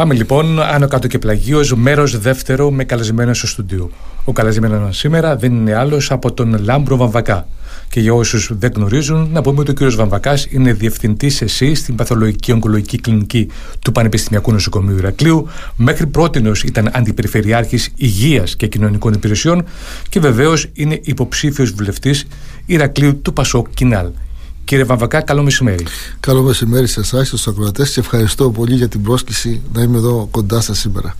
Πάμε 0.00 0.14
λοιπόν 0.14 0.62
άνω 0.62 0.88
κάτω 0.88 1.06
και 1.06 1.18
πλαγίως, 1.18 1.74
μέρος 1.74 2.18
δεύτερο 2.18 2.70
με 2.70 2.84
καλεσμένο 2.84 3.34
στο 3.34 3.46
στούντιο. 3.46 3.90
Ο 4.24 4.32
καλεσμένος 4.32 4.96
σήμερα 4.96 5.36
δεν 5.36 5.52
είναι 5.52 5.74
άλλος 5.74 6.10
από 6.10 6.32
τον 6.32 6.62
Λάμπρο 6.62 6.96
Βαμβακά. 6.96 7.46
Και 7.88 8.00
για 8.00 8.14
όσους 8.14 8.50
δεν 8.58 8.72
γνωρίζουν, 8.76 9.28
να 9.32 9.42
πούμε 9.42 9.60
ότι 9.60 9.70
ο 9.70 9.74
κ. 9.74 9.94
Βαμβακάς 9.94 10.46
είναι 10.50 10.72
διευθυντής 10.72 11.42
ΕΣΥ 11.42 11.74
στην 11.74 11.94
Παθολογική 11.94 12.52
Ογκολογική 12.52 12.98
Κλινική 12.98 13.48
του 13.82 13.92
Πανεπιστημιακού 13.92 14.52
Νοσοκομείου 14.52 14.96
Ηρακλείου. 14.96 15.48
Μέχρι 15.76 16.06
πρότινος 16.06 16.42
ήταν 16.64 16.90
αντιπεριφερειάρχης 16.92 17.92
Υγείας 17.96 18.56
και 18.56 18.66
Κοινωνικών 18.66 19.12
Υπηρεσιών 19.12 19.64
και 20.08 20.20
βεβαίως 20.20 20.66
είναι 20.72 21.00
υποψήφιος 21.02 21.70
βουλευτής 21.70 22.26
Ηρακλείου 22.66 23.20
του 23.22 23.32
Πασόκ 23.32 23.66
Κινάλ. 23.74 24.06
Κύριε 24.70 24.84
Βαμβακά, 24.84 25.20
καλό 25.20 25.42
μεσημέρι. 25.42 25.84
Καλό 26.20 26.42
μεσημέρι 26.42 26.86
σε 26.86 27.00
εσάς, 27.00 27.26
στους 27.26 27.46
ακροατές 27.46 27.90
και 27.92 28.00
ευχαριστώ 28.00 28.50
πολύ 28.50 28.74
για 28.74 28.88
την 28.88 29.02
πρόσκληση 29.02 29.62
να 29.72 29.82
είμαι 29.82 29.96
εδώ 29.96 30.28
κοντά 30.30 30.60
σας 30.60 30.78
σήμερα. 30.78 31.14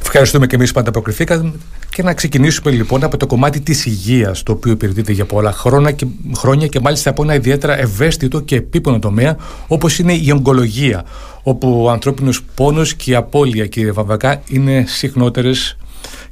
Ευχαριστούμε 0.00 0.46
και 0.46 0.54
εμείς 0.54 0.72
που 0.72 0.80
ανταποκριθήκαμε 0.80 1.52
και 1.90 2.02
να 2.02 2.14
ξεκινήσουμε 2.14 2.70
λοιπόν 2.70 3.04
από 3.04 3.16
το 3.16 3.26
κομμάτι 3.26 3.60
της 3.60 3.86
υγείας, 3.86 4.42
το 4.42 4.52
οποίο 4.52 4.72
υπηρετείται 4.72 5.12
για 5.12 5.24
πολλά 5.24 5.52
χρόνια 5.52 5.92
και, 5.92 6.06
χρόνια 6.36 6.66
και 6.66 6.80
μάλιστα 6.80 7.10
από 7.10 7.22
ένα 7.22 7.34
ιδιαίτερα 7.34 7.78
ευαίσθητο 7.78 8.40
και 8.40 8.56
επίπονο 8.56 8.98
τομέα, 8.98 9.36
όπως 9.66 9.98
είναι 9.98 10.12
η 10.12 10.30
ογκολογία, 10.30 11.04
όπου 11.42 11.82
ο 11.84 11.90
ανθρώπινος 11.90 12.42
πόνος 12.54 12.94
και 12.94 13.10
η 13.10 13.14
απώλεια, 13.14 13.66
κύριε 13.66 13.92
Βαμβακά, 13.92 14.42
είναι 14.46 14.84
συχνότερες. 14.86 15.76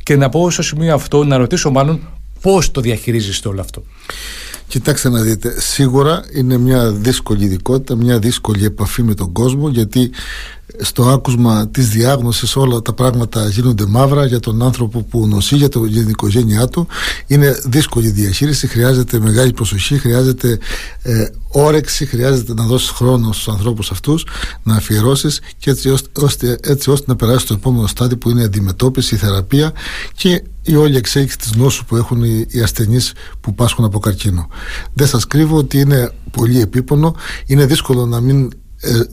Και 0.03 0.17
να 0.17 0.29
πω 0.29 0.51
στο 0.51 0.63
σημείο 0.63 0.95
αυτό, 0.95 1.25
να 1.25 1.37
ρωτήσω 1.37 1.71
μάλλον 1.71 2.01
πώς 2.41 2.71
το 2.71 2.81
διαχειρίζεστε 2.81 3.49
όλο 3.49 3.61
αυτό; 3.61 3.83
Κοιτάξτε 4.71 5.09
να 5.09 5.21
δείτε, 5.21 5.61
σίγουρα 5.61 6.25
είναι 6.33 6.59
μια 6.59 6.91
δύσκολη 6.91 7.45
ειδικότητα, 7.45 7.95
μια 7.95 8.19
δύσκολη 8.19 8.65
επαφή 8.65 9.03
με 9.03 9.15
τον 9.15 9.33
κόσμο 9.33 9.69
γιατί 9.69 10.11
στο 10.79 11.09
άκουσμα 11.09 11.69
της 11.69 11.89
διάγνωσης 11.89 12.57
όλα 12.57 12.83
τα 12.83 12.93
πράγματα 12.93 13.49
γίνονται 13.49 13.87
μαύρα 13.87 14.27
για 14.27 14.41
τον 14.41 14.63
άνθρωπο 14.63 15.03
που 15.03 15.27
νοσεί, 15.27 15.57
για, 15.57 15.69
το, 15.69 15.85
για 15.85 16.01
την 16.01 16.11
οικογένειά 16.11 16.69
του. 16.69 16.87
Είναι 17.27 17.61
δύσκολη 17.65 18.11
διαχείριση, 18.11 18.67
χρειάζεται 18.67 19.19
μεγάλη 19.19 19.53
προσοχή, 19.53 19.99
χρειάζεται 19.99 20.59
ε, 21.03 21.25
όρεξη, 21.49 22.07
χρειάζεται 22.07 22.55
να 22.55 22.65
δώσεις 22.65 22.89
χρόνο 22.89 23.33
στους 23.33 23.49
ανθρώπους 23.49 23.91
αυτούς, 23.91 24.27
να 24.63 24.75
αφιερώσεις 24.75 25.41
και 25.59 25.71
έτσι 25.71 25.95
ώστε, 26.21 26.59
έτσι 26.63 26.91
ώστε 26.91 27.05
να 27.09 27.17
περάσει 27.17 27.45
στο 27.45 27.55
επόμενο 27.55 27.87
στάδιο 27.87 28.19
που 28.19 28.31
είναι 28.31 28.41
η 28.41 28.45
αντιμετώπιση, 28.45 29.15
η 29.15 29.19
θεραπεία 29.19 29.73
και 30.15 30.43
η 30.63 30.77
όλη 30.77 30.97
εξέλιξη 30.97 31.39
της 31.39 31.55
νόσου 31.55 31.85
που 31.85 31.97
έχουν 31.97 32.23
οι, 32.23 32.47
οι 32.49 32.61
ασθενείς 32.61 33.13
που 33.41 33.55
πάσχουν 33.55 33.85
από 33.85 33.99
καρκίνο. 33.99 34.49
Δεν 34.93 35.07
σας 35.07 35.27
κρύβω 35.27 35.57
ότι 35.57 35.79
είναι 35.79 36.13
πολύ 36.31 36.61
επίπονο, 36.61 37.15
είναι 37.47 37.67
δύσκολο 37.67 38.07
να 38.07 38.21
μην 38.21 38.45
ε, 38.45 38.49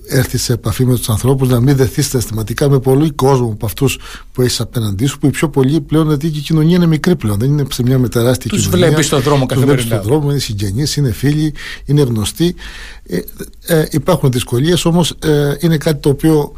έρθεις 0.07 0.43
σε 0.43 0.53
επαφή 0.53 0.85
με 0.85 0.95
τους 0.95 1.09
ανθρώπους, 1.09 1.49
να 1.49 1.59
μην 1.59 1.75
δεθεί 1.75 2.17
αισθηματικά 2.17 2.69
με 2.69 2.79
πολύ 2.79 3.11
κόσμο 3.11 3.51
από 3.51 3.65
αυτούς 3.65 3.99
που 4.31 4.41
έχεις 4.41 4.59
απέναντί 4.59 5.05
σου, 5.05 5.19
που 5.19 5.25
οι 5.25 5.29
πιο 5.29 5.49
πολλοί 5.49 5.81
πλέον, 5.81 6.07
γιατί 6.07 6.27
η 6.27 6.29
κοινωνία 6.29 6.75
είναι 6.75 6.85
μικρή 6.85 7.15
πλέον, 7.15 7.37
δεν 7.39 7.49
είναι 7.49 7.65
σε 7.71 7.83
μια 7.83 7.99
μετεράστια 7.99 8.49
τους 8.49 8.61
κοινωνία. 8.61 8.85
Του 8.85 8.89
βλέπεις 8.91 9.05
στον 9.05 9.21
δρόμο 9.21 9.45
καθημερινά. 9.45 9.77
Του 9.77 9.83
βλέπεις 9.83 10.03
στον 10.03 10.11
δρόμο, 10.11 10.31
είναι 10.31 10.39
συγγενείς, 10.39 10.95
είναι 10.95 11.11
φίλοι, 11.11 11.53
είναι 11.85 12.01
γνωστοί. 12.01 12.55
Ε, 13.03 13.19
ε, 13.65 13.85
υπάρχουν 13.91 14.31
δυσκολίες, 14.31 14.85
όμως 14.85 15.15
ε, 15.19 15.55
είναι 15.59 15.77
κάτι 15.77 15.99
το 15.99 16.09
οποίο 16.09 16.51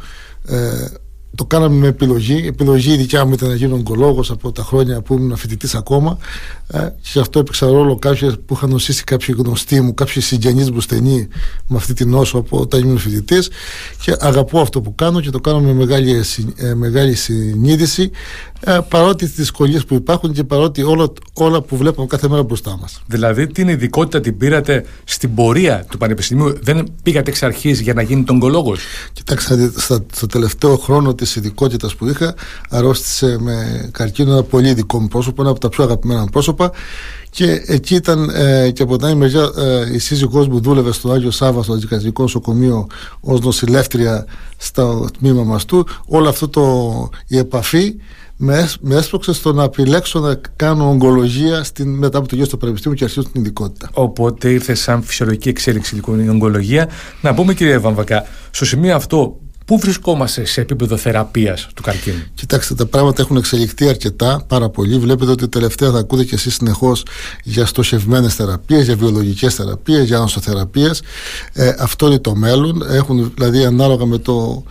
ε, 0.46 0.86
το 1.34 1.44
κάναμε 1.44 1.76
με 1.76 1.86
επιλογή. 1.86 2.46
επιλογή 2.46 2.92
η 2.92 2.96
δικιά 2.96 3.24
μου 3.24 3.32
ήταν 3.32 3.48
να 3.48 3.54
γίνω 3.54 3.74
ογκολόγος 3.74 4.30
από 4.30 4.52
τα 4.52 4.62
χρόνια 4.62 5.00
που 5.00 5.14
ήμουν 5.14 5.36
φοιτητής 5.36 5.74
ακόμα 5.74 6.18
ε, 6.72 6.88
και 7.12 7.20
αυτό 7.20 7.38
έπαιξα 7.38 7.66
ρόλο 7.66 7.96
κάποιοι 7.96 8.36
που 8.46 8.54
είχαν 8.54 8.70
νοσήσει 8.70 9.04
κάποιοι 9.04 9.34
γνωστοί 9.38 9.80
μου, 9.80 9.94
κάποιοι 9.94 10.22
συγγενείς 10.22 10.70
μου 10.70 10.80
στενοί 10.80 11.28
με 11.66 11.76
αυτή 11.76 11.94
την 11.94 12.08
νόσο 12.10 12.38
από 12.38 12.58
όταν 12.60 12.80
ήμουν 12.80 12.98
φοιτητής 12.98 13.50
και 14.02 14.16
αγαπώ 14.18 14.60
αυτό 14.60 14.80
που 14.80 14.94
κάνω 14.94 15.20
και 15.20 15.30
το 15.30 15.40
κάνω 15.40 15.60
με 15.60 15.72
μεγάλη, 15.72 16.22
ε, 16.56 16.74
μεγάλη 16.74 17.14
συνείδηση 17.14 18.10
ε, 18.60 18.78
παρότι 18.88 19.26
τις 19.26 19.34
δυσκολίες 19.34 19.84
που 19.84 19.94
υπάρχουν 19.94 20.32
και 20.32 20.44
παρότι 20.44 20.82
όλα, 20.82 21.12
όλα 21.32 21.60
που 21.62 21.76
βλέπουμε 21.76 22.06
κάθε 22.06 22.28
μέρα 22.28 22.42
μπροστά 22.42 22.78
μας. 22.80 23.02
Δηλαδή, 23.06 23.46
την 23.46 23.68
ειδικότητα 23.68 24.20
την 24.20 24.36
πήρατε 24.36 24.84
στην 25.04 25.34
πορεία 25.34 25.86
του 25.90 25.98
Πανεπιστημίου, 25.98 26.58
δεν 26.62 26.92
πήγατε 27.02 27.30
εξ 27.30 27.42
αρχής 27.42 27.80
για 27.80 27.94
να 27.94 28.02
γίνετε 28.02 28.32
ογκολόγο. 28.32 28.74
Κοιτάξτε, 29.12 29.72
στο 30.12 30.26
τελευταίο 30.26 30.76
χρόνο 30.76 31.14
της 31.14 31.36
ειδικότητας 31.36 31.94
που 31.94 32.08
είχα, 32.08 32.34
αρρώστησε 32.68 33.36
με 33.40 33.88
καρκίνο 33.92 34.32
ένα 34.32 34.42
πολύ 34.42 34.68
ειδικό 34.68 35.00
μου 35.00 35.08
πρόσωπο, 35.08 35.42
ένα 35.42 35.50
από 35.50 35.60
τα 35.60 35.68
πιο 35.68 35.84
αγαπημένα 35.84 36.26
πρόσωπα. 36.26 36.59
Και 37.30 37.62
εκεί 37.66 37.94
ήταν 37.94 38.30
ε, 38.34 38.70
και 38.70 38.82
από 38.82 38.96
την 38.96 39.06
άλλη 39.06 39.16
μεριά 39.16 39.50
ε, 39.56 39.94
η 39.94 39.98
σύζυγός 39.98 40.48
μου 40.48 40.60
δούλευε 40.60 40.92
στο 40.92 41.10
Άγιο 41.10 41.30
Σάβα 41.30 41.62
στο 41.62 41.72
Αντικατρικό 41.72 42.22
Νοσοκομείο 42.22 42.86
ως 43.20 43.40
νοσηλεύτρια 43.40 44.26
στο 44.56 45.08
τμήμα 45.18 45.42
μας 45.42 45.64
του. 45.64 45.86
Όλο 46.06 46.28
αυτό 46.28 46.48
το, 46.48 47.08
η 47.26 47.38
επαφή 47.38 47.94
με, 48.36 48.70
με 48.80 48.94
έσπρωξε 48.94 49.32
στο 49.32 49.52
να 49.52 49.64
επιλέξω 49.64 50.20
να 50.20 50.40
κάνω 50.56 50.88
ογκολογία 50.88 51.64
στην, 51.64 51.94
μετά 51.94 52.18
από 52.18 52.28
το 52.28 52.34
γιο 52.34 52.44
στο 52.44 52.56
Πανεπιστήμιο 52.56 52.98
και 52.98 53.04
αρχίσω 53.04 53.28
την 53.32 53.40
ειδικότητα. 53.40 53.90
Οπότε 53.92 54.50
ήρθε 54.50 54.74
σαν 54.74 55.02
φυσιολογική 55.02 55.48
εξέλιξη 55.48 55.94
λοιπόν 55.94 56.24
η 56.24 56.28
ογκολογία. 56.28 56.88
Να 57.20 57.34
πούμε 57.34 57.54
κύριε 57.54 57.78
Βαμβακά, 57.78 58.26
στο 58.50 58.64
σημείο 58.64 58.94
αυτό 58.94 59.38
Πού 59.70 59.78
βρισκόμαστε 59.78 60.44
σε 60.44 60.60
επίπεδο 60.60 60.96
θεραπείας 60.96 61.68
του 61.74 61.82
καρκίνου; 61.82 62.22
Κοιτάξτε, 62.34 62.74
τα 62.74 62.86
πράγματα 62.86 63.22
έχουν 63.22 63.36
εξελιχθεί 63.36 63.88
αρκετά, 63.88 64.44
πάρα 64.46 64.68
πολύ. 64.68 64.98
Βλέπετε 64.98 65.30
ότι 65.30 65.48
τελευταία 65.48 65.90
θα 65.90 65.98
ακούτε 65.98 66.24
και 66.24 66.34
εσείς 66.34 66.54
συνεχώς 66.54 67.02
για 67.44 67.66
στοχευμένες 67.66 68.34
θεραπείες, 68.34 68.84
για 68.84 68.96
βιολογικές 68.96 69.54
θεραπείες, 69.54 70.06
για 70.06 70.16
ανοσοθεραπείε. 70.16 70.90
Ε, 71.52 71.74
αυτό 71.78 72.06
είναι 72.06 72.18
το 72.18 72.34
μέλλον. 72.34 72.82
Έχουν 72.90 73.32
δηλαδή 73.34 73.64
ανάλογα 73.64 74.04
με 74.04 74.18
το 74.18 74.64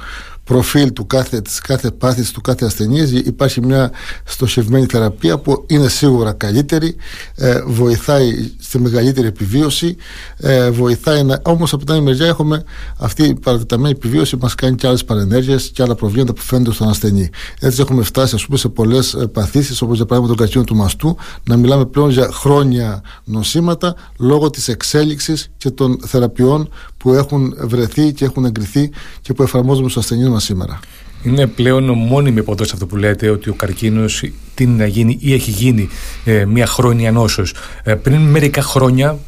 προφίλ 0.49 0.93
του 0.93 1.07
κάθε, 1.07 1.41
της 1.41 1.59
κάθε 1.59 1.91
πάθης 1.91 2.31
του 2.31 2.41
κάθε 2.41 2.65
ασθενής 2.65 3.11
υπάρχει 3.11 3.65
μια 3.65 3.91
στοχευμένη 4.23 4.85
θεραπεία 4.89 5.37
που 5.37 5.63
είναι 5.67 5.87
σίγουρα 5.87 6.31
καλύτερη 6.33 6.95
ε, 7.35 7.61
βοηθάει 7.61 8.51
στη 8.59 8.79
μεγαλύτερη 8.79 9.27
επιβίωση 9.27 9.95
ε, 10.37 10.69
βοηθάει 10.69 11.23
να, 11.23 11.41
όμως 11.43 11.73
από 11.73 11.85
την 11.85 11.93
άλλη 11.93 12.03
μεριά 12.03 12.27
έχουμε 12.27 12.63
αυτή 12.97 13.23
η 13.23 13.33
παρατεταμένη 13.33 13.91
επιβίωση 13.91 14.37
μας 14.41 14.55
κάνει 14.55 14.75
και 14.75 14.87
άλλες 14.87 15.05
παρενέργειες 15.05 15.69
και 15.73 15.83
άλλα 15.83 15.95
προβλήματα 15.95 16.33
που 16.33 16.41
φαίνονται 16.41 16.71
στον 16.71 16.89
ασθενή. 16.89 17.29
Έτσι 17.59 17.81
έχουμε 17.81 18.03
φτάσει 18.03 18.35
ας 18.35 18.45
πούμε 18.45 18.57
σε 18.57 18.69
πολλές 18.69 19.13
ε, 19.13 19.27
παθήσεις 19.27 19.81
όπως 19.81 19.95
για 19.95 20.05
παράδειγμα 20.05 20.35
τον 20.35 20.45
καρκίνο 20.45 20.63
του 20.63 20.75
μαστού 20.75 21.17
να 21.43 21.57
μιλάμε 21.57 21.85
πλέον 21.85 22.09
για 22.09 22.29
χρόνια 22.31 23.01
νοσήματα 23.23 23.95
λόγω 24.17 24.49
της 24.49 24.67
εξέλιξης 24.67 25.49
και 25.57 25.69
των 25.69 25.99
θεραπείων 26.05 26.69
που 26.97 27.13
έχουν 27.13 27.55
βρεθεί 27.59 28.13
και 28.13 28.25
έχουν 28.25 28.45
εγκριθεί 28.45 28.91
και 29.21 29.33
που 29.33 29.43
εφαρμόζουμε 29.43 29.89
στους 29.89 30.03
ασθενείς 30.03 30.29
μας 30.29 30.38
σήμερα. 30.39 30.79
Είναι 31.23 31.47
πλέον 31.47 31.89
μόνιμη 31.89 32.39
υποδόση 32.39 32.71
αυτό 32.73 32.85
που 32.85 32.95
λέτε 32.95 33.29
ότι 33.29 33.49
ο 33.49 33.53
καρκίνος 33.53 34.23
τι 34.53 34.65
να 34.65 34.85
γίνει 34.85 35.17
ή 35.21 35.33
έχει 35.33 35.51
γίνει 35.51 35.89
ε, 36.25 36.45
μια 36.45 36.65
χρόνια 36.65 37.11
νόσος. 37.11 37.53
Ε, 37.83 37.93
πριν 37.93 38.21
μερικά 38.21 38.61
χρόνια, 38.61 39.19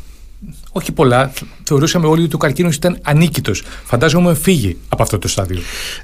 όχι 0.72 0.92
πολλά, 0.92 1.32
θεωρούσαμε 1.64 2.08
όλοι 2.08 2.24
ότι 2.24 2.36
ο 2.36 2.38
καρκίνος 2.38 2.76
ήταν 2.76 3.00
ανίκητος. 3.02 3.64
Φαντάζομαι 3.84 4.24
έχουμε 4.24 4.44
φύγει 4.44 4.78
από 4.90 5.04
αυτό 5.04 5.18
το 5.20 5.28
στάδιο. 5.28 5.60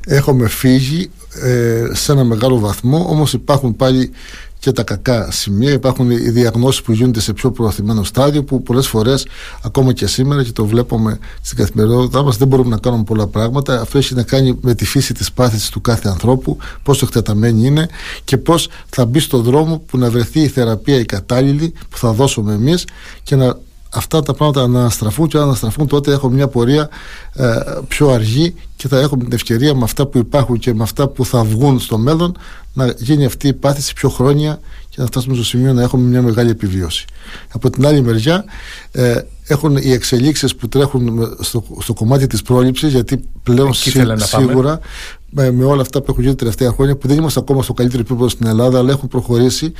Έχουμε 0.05 0.47
φύγει 0.47 1.09
ε, 1.43 1.85
σε 1.93 2.11
ένα 2.11 2.23
μεγάλο 2.23 2.59
βαθμό, 2.59 3.05
όμως 3.09 3.33
υπάρχουν 3.33 3.75
πάλι 3.75 4.11
και 4.59 4.71
τα 4.71 4.83
κακά 4.83 5.31
σημεία. 5.31 5.71
Υπάρχουν 5.71 6.11
οι 6.11 6.29
διαγνώσεις 6.29 6.81
που 6.81 6.91
γίνονται 6.91 7.19
σε 7.19 7.33
πιο 7.33 7.51
προωθημένο 7.51 8.03
στάδιο 8.03 8.43
που 8.43 8.63
πολλές 8.63 8.87
φορές 8.87 9.27
ακόμα 9.63 9.93
και 9.93 10.07
σήμερα 10.07 10.43
και 10.43 10.51
το 10.51 10.65
βλέπουμε 10.65 11.19
στην 11.41 11.57
καθημερινότητά 11.57 12.23
μας 12.23 12.37
δεν 12.37 12.47
μπορούμε 12.47 12.69
να 12.69 12.77
κάνουμε 12.77 13.03
πολλά 13.03 13.27
πράγματα. 13.27 13.81
Αυτό 13.81 13.97
έχει 13.97 14.13
να 14.13 14.23
κάνει 14.23 14.57
με 14.61 14.75
τη 14.75 14.85
φύση 14.85 15.13
της 15.13 15.31
πάθησης 15.31 15.69
του 15.69 15.81
κάθε 15.81 16.09
ανθρώπου, 16.09 16.57
πόσο 16.83 17.05
εκτεταμένη 17.05 17.65
είναι 17.65 17.89
και 18.23 18.37
πώς 18.37 18.69
θα 18.89 19.05
μπει 19.05 19.19
στον 19.19 19.41
δρόμο 19.41 19.77
που 19.85 19.97
να 19.97 20.09
βρεθεί 20.09 20.39
η 20.39 20.47
θεραπεία 20.47 20.99
η 20.99 21.05
κατάλληλη 21.05 21.73
που 21.89 21.97
θα 21.97 22.11
δώσουμε 22.11 22.53
εμείς 22.53 22.85
και 23.23 23.35
να 23.35 23.57
αυτά 23.97 24.21
τα 24.21 24.33
πράγματα 24.33 24.67
να 24.67 24.79
αναστραφούν 24.79 25.27
και 25.27 25.37
να 25.37 25.43
αναστραφούν 25.43 25.87
τότε 25.87 26.11
έχω 26.11 26.29
μια 26.29 26.47
πορεία 26.47 26.89
ε, 27.33 27.59
πιο 27.87 28.09
αργή 28.09 28.55
και 28.75 28.87
θα 28.87 28.99
έχουμε 28.99 29.23
την 29.23 29.33
ευκαιρία 29.33 29.75
με 29.75 29.83
αυτά 29.83 30.05
που 30.05 30.17
υπάρχουν 30.17 30.59
και 30.59 30.73
με 30.73 30.83
αυτά 30.83 31.07
που 31.07 31.25
θα 31.25 31.43
βγουν 31.43 31.79
στο 31.79 31.97
μέλλον 31.97 32.37
να 32.73 32.93
γίνει 32.97 33.25
αυτή 33.25 33.47
η 33.47 33.53
πάθηση 33.53 33.93
πιο 33.93 34.09
χρόνια 34.09 34.59
και 34.89 34.95
να 34.97 35.05
φτάσουμε 35.05 35.35
στο 35.35 35.43
σημείο 35.43 35.73
να 35.73 35.81
έχουμε 35.81 36.07
μια 36.07 36.21
μεγάλη 36.21 36.49
επιβίωση. 36.49 37.05
Από 37.51 37.69
την 37.69 37.85
άλλη 37.85 38.01
μεριά 38.01 38.45
ε, 38.91 39.21
έχουν 39.47 39.77
οι 39.77 39.91
εξελίξεις 39.91 40.55
που 40.55 40.67
τρέχουν 40.67 41.35
στο, 41.39 41.63
στο 41.79 41.93
κομμάτι 41.93 42.27
της 42.27 42.41
πρόληψης 42.41 42.91
γιατί 42.91 43.23
πλέον 43.43 43.73
σίγουρα 44.15 44.79
με, 45.29 45.51
με, 45.51 45.63
όλα 45.63 45.81
αυτά 45.81 45.99
που 45.99 46.05
έχουν 46.09 46.21
γίνει 46.21 46.35
τα 46.35 46.39
τελευταία 46.39 46.71
χρόνια 46.71 46.95
που 46.95 47.07
δεν 47.07 47.17
είμαστε 47.17 47.39
ακόμα 47.39 47.63
στο 47.63 47.73
καλύτερο 47.73 48.01
επίπεδο 48.01 48.29
στην 48.29 48.47
Ελλάδα 48.47 48.77
αλλά 48.77 48.91
έχουν 48.91 49.07
προχωρήσει 49.07 49.71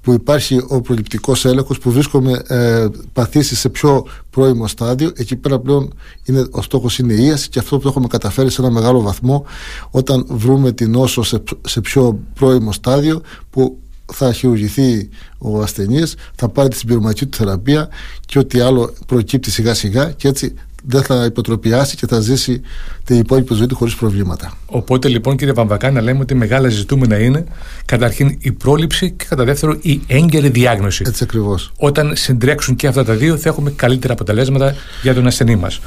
που 0.00 0.12
υπάρχει 0.12 0.64
ο 0.68 0.80
προληπτικός 0.80 1.44
έλεγχος 1.44 1.78
που 1.78 1.90
βρίσκουμε 1.90 2.42
ε, 2.46 2.86
παθήσεις 3.12 3.58
σε 3.58 3.68
πιο 3.68 4.06
πρώιμο 4.30 4.66
στάδιο. 4.66 5.12
Εκεί 5.16 5.36
πέρα 5.36 5.58
πλέον 5.58 5.92
είναι, 6.24 6.46
ο 6.50 6.62
στόχος 6.62 6.98
είναι 6.98 7.12
η 7.12 7.24
ίαση 7.24 7.48
και 7.48 7.58
αυτό 7.58 7.78
που 7.78 7.88
έχουμε 7.88 8.06
καταφέρει 8.06 8.50
σε 8.50 8.60
ένα 8.60 8.70
μεγάλο 8.70 9.00
βαθμό 9.00 9.44
όταν 9.90 10.26
βρούμε 10.28 10.72
την 10.72 10.90
νόσο 10.90 11.22
σε, 11.22 11.42
σε 11.66 11.80
πιο 11.80 12.18
πρώιμο 12.34 12.72
στάδιο 12.72 13.20
που 13.50 13.78
θα 14.12 14.32
χειρουργηθεί 14.32 15.08
ο 15.38 15.60
ασθενής, 15.60 16.14
θα 16.34 16.48
πάρει 16.48 16.68
τη 16.68 16.76
συμπληρωματική 16.76 17.26
του 17.26 17.36
θεραπεία 17.36 17.88
και 18.26 18.38
ό,τι 18.38 18.60
άλλο 18.60 18.92
προκύπτει 19.06 19.50
σιγά 19.50 19.74
σιγά 19.74 20.10
και 20.10 20.28
έτσι 20.28 20.54
δεν 20.86 21.02
θα 21.02 21.24
υποτροπιάσει 21.24 21.96
και 21.96 22.06
θα 22.06 22.20
ζήσει 22.20 22.60
την 23.04 23.18
υπόλοιπη 23.18 23.54
ζωή 23.54 23.66
του 23.66 23.74
χωρίς 23.74 23.94
προβλήματα. 23.94 24.52
Οπότε 24.66 25.08
λοιπόν 25.08 25.36
κύριε 25.36 25.52
Βαμβακά 25.52 25.90
να 25.90 26.00
λέμε 26.00 26.20
ότι 26.20 26.34
μεγάλα 26.34 26.68
ζητούμενα 26.68 27.18
είναι 27.18 27.44
καταρχήν 27.84 28.36
η 28.40 28.52
πρόληψη 28.52 29.10
και 29.10 29.24
κατά 29.28 29.44
δεύτερο 29.44 29.78
η 29.82 30.00
έγκαιρη 30.06 30.48
διάγνωση. 30.48 31.04
Έτσι 31.06 31.24
ακριβώς. 31.24 31.72
Όταν 31.76 32.16
συντρέξουν 32.16 32.76
και 32.76 32.86
αυτά 32.86 33.04
τα 33.04 33.14
δύο 33.14 33.36
θα 33.36 33.48
έχουμε 33.48 33.70
καλύτερα 33.70 34.12
αποτελέσματα 34.12 34.74
για 35.02 35.14
τον 35.14 35.26
ασθενή 35.26 35.56
μας. 35.56 35.80